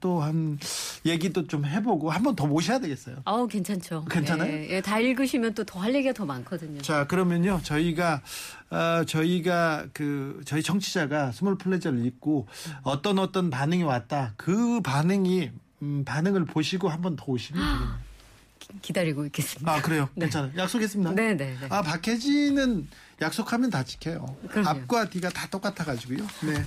[0.00, 0.58] 또 한
[1.06, 3.16] 얘기도 좀 해보고 한 번 더 모셔야 되겠어요.
[3.24, 4.04] 아우 괜찮죠.
[4.10, 4.52] 괜찮아요?
[4.52, 6.80] 예, 예, 다 읽으시면 또 더 할 얘기가 더 많거든요.
[6.82, 8.22] 자, 그러면요, 저희가,
[8.70, 12.46] 어, 저희가 그, 저희 청취자가 Small Pleasure를 읽고
[12.82, 14.34] 어떤 어떤 반응이 왔다.
[14.36, 15.50] 그 반응이,
[15.82, 18.03] 음, 반응을 보시고 한 번 더 오시면 되겠네요.
[18.82, 19.72] 기다리고 있겠습니다.
[19.72, 20.08] 아, 그래요?
[20.14, 20.26] 네.
[20.26, 20.52] 괜찮아요.
[20.56, 21.12] 약속했습니다.
[21.12, 21.66] 네, 네, 네.
[21.70, 22.88] 아, 박혜진은
[23.22, 24.36] 약속하면 다 지켜요.
[24.50, 24.68] 그럼요.
[24.68, 26.26] 앞과 뒤가 다 똑같아 가지고요.
[26.42, 26.64] 네.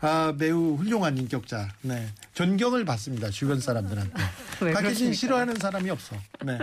[0.00, 1.68] 아, 매우 훌륭한 인격자.
[1.82, 2.08] 네.
[2.34, 3.30] 존경을 받습니다.
[3.30, 4.12] 주변 사람들한테.
[4.62, 5.12] 왜 박혜진?
[5.12, 6.16] 싫어하는 사람이 없어.
[6.44, 6.58] 네.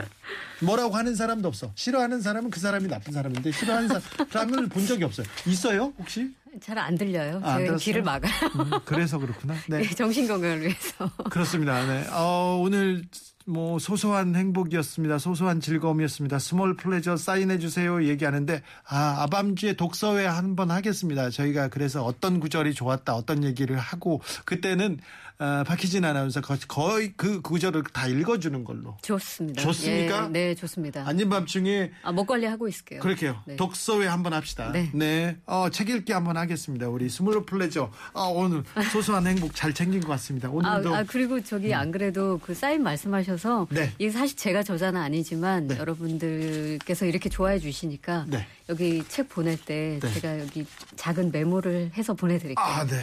[0.62, 1.72] 뭐라고 하는 사람도 없어.
[1.76, 3.90] 싫어하는 사람은 그 사람이 나쁜 사람인데 싫어하는
[4.32, 5.28] 사람을 본 적이 없어요.
[5.46, 5.94] 있어요?
[6.00, 6.32] 혹시?
[6.60, 7.40] 잘 안 들려요.
[7.44, 7.78] 아, 안 제가?
[7.78, 8.32] 귀를 막아요.
[8.56, 9.54] 음, 그래서 그렇구나.
[9.68, 9.82] 네.
[9.86, 11.12] 예, 정신 건강을 위해서.
[11.30, 11.86] 그렇습니다.
[11.86, 12.08] 네.
[12.12, 13.04] 어, 오늘
[13.50, 15.20] 뭐 소소한 행복이었습니다.
[15.20, 16.38] 소소한 즐거움이었습니다.
[16.38, 21.30] Small Pleasure 사인해 주세요 얘기하는데 아 아밤주의 독서회 한 번 하겠습니다.
[21.30, 25.00] 저희가 그래서 어떤 구절이 좋았다 어떤 얘기를 하고 그때는
[25.40, 29.62] 어, 박혜진 아나운서 거- 거의 그 구절을 다 읽어주는 걸로 좋습니다.
[29.62, 30.26] 좋습니까?
[30.26, 31.04] 예, 네, 좋습니다.
[31.08, 33.02] 아닌 밤중에 아, 목 관리 하고 있을게요.
[33.02, 33.44] 그렇게요.
[33.46, 33.56] 네.
[33.56, 34.72] 독서회 한번 합시다.
[34.72, 34.90] 네.
[34.94, 35.38] 네.
[35.46, 36.88] 어, 책 읽기 한번 하겠습니다.
[36.90, 37.92] 우리 Small Pleasure.
[38.14, 40.48] 아, 오늘 소소한 행복 잘 챙긴 것 같습니다.
[40.48, 43.92] 아, 오늘도 아, 그리고 저기 안 그래도 그 사인 말씀하셔서 네.
[44.00, 48.46] 이게 사실 제가 저자는 아니지만 여러분들께서 이렇게 좋아해 주시니까 네.
[48.70, 50.14] 여기 책 보낼 때 네.
[50.14, 50.66] 제가 여기
[50.96, 52.66] 작은 메모를 해서 보내드릴게요.
[52.66, 52.96] 아, 네.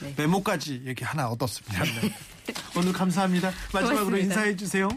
[0.00, 0.14] 네.
[0.16, 1.84] 메모까지 얘기 하나 얻었습니다.
[1.84, 2.14] 네.
[2.76, 3.50] 오늘 감사합니다.
[3.72, 4.18] 마지막으로 고맙습니다.
[4.24, 4.88] 인사해 주세요.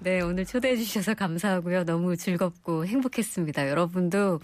[0.00, 1.84] 네, 오늘 초대해 주셔서 감사하고요.
[1.84, 3.68] 너무 즐겁고 행복했습니다.
[3.68, 4.40] 여러분도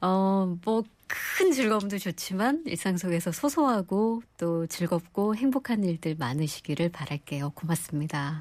[0.00, 0.82] 어, 뭐
[1.12, 7.50] 큰 즐거움도 좋지만 일상 속에서 소소하고 또 즐겁고 행복한 일들 많으시기를 바랄게요.
[7.50, 8.40] 고맙습니다.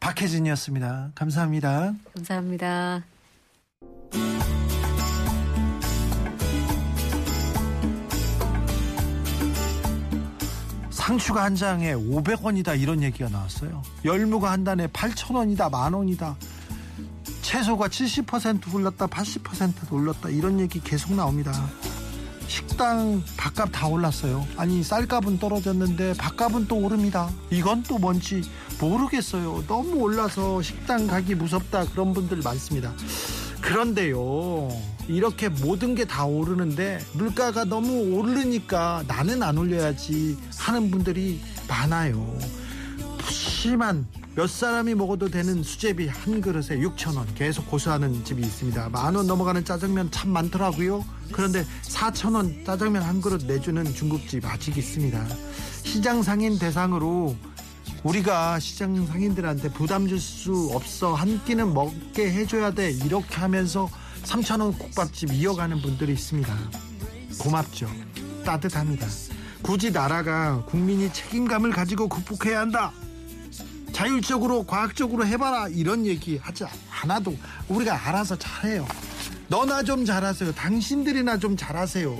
[0.00, 1.12] 박혜진이었습니다.
[1.14, 1.94] 감사합니다.
[2.14, 3.04] 감사합니다.
[11.00, 13.82] 상추가 한 장에 500원이다 이런 얘기가 나왔어요.
[14.04, 16.36] 열무가 한 단에 8,000원이다 만 원이다.
[17.40, 21.52] 채소가 70% 올랐다 80% 올랐다 이런 얘기 계속 나옵니다.
[22.46, 24.46] 식당 밥값 다 올랐어요.
[24.56, 27.30] 아니 쌀값은 떨어졌는데 밥값은 또 오릅니다.
[27.50, 28.42] 이건 또 뭔지
[28.78, 29.64] 모르겠어요.
[29.66, 32.92] 너무 올라서 식당 가기 무섭다 그런 분들 많습니다.
[33.62, 34.68] 그런데요
[35.08, 42.36] 이렇게 모든 게 다 오르는데 물가가 너무 오르니까 나는 안 올려야지 하는 분들이 많아요.
[43.18, 48.88] 푸짐한 몇 사람이 먹어도 되는 수제비 한 그릇에 6천 원 계속 고수하는 집이 있습니다.
[48.90, 51.04] 만 원 넘어가는 짜장면 참 많더라고요.
[51.32, 55.26] 그런데 4천 원 짜장면 한 그릇 내주는 중국집 아직 있습니다.
[55.84, 57.36] 시장 상인 대상으로
[58.04, 63.90] 우리가 시장 상인들한테 부담 줄 수 없어 한 끼는 먹게 해줘야 돼 이렇게 하면서
[64.24, 66.56] 3천 원 국밥집 이어가는 분들이 있습니다.
[67.38, 67.90] 고맙죠.
[68.44, 69.06] 따뜻합니다.
[69.62, 72.92] 굳이 나라가 국민이 책임감을 가지고 극복해야 한다.
[73.92, 76.64] 자율적으로 과학적으로 해봐라 이런 얘기 하지
[77.02, 77.36] 않아도
[77.68, 78.86] 우리가 알아서 잘해요.
[79.48, 80.52] 너나 좀 잘하세요.
[80.54, 82.16] 당신들이나 좀 잘하세요.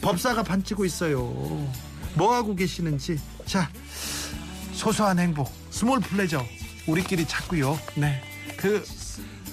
[0.00, 1.26] 법사가 판치고 있어요.
[2.14, 3.70] 뭐 하고 계시는지 자
[4.72, 6.44] 소소한 행복 Small Pleasure
[6.86, 7.78] 우리끼리 찾고요.
[7.96, 8.22] 네.
[8.56, 8.84] 그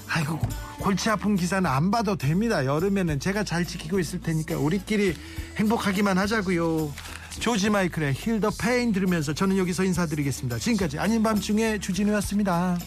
[0.10, 0.40] 아이고
[0.80, 2.66] 골치 아픈 기사는 안 봐도 됩니다.
[2.66, 5.16] 여름에는 제가 잘 지키고 있을 테니까 우리끼리
[5.58, 6.92] 행복하기만 하자고요.
[7.40, 10.58] 조지 마이클의 Heal the Pain 들으면서 저는 여기서 인사드리겠습니다.
[10.58, 12.78] 지금까지 아닌 밤중에 주진우였습니다.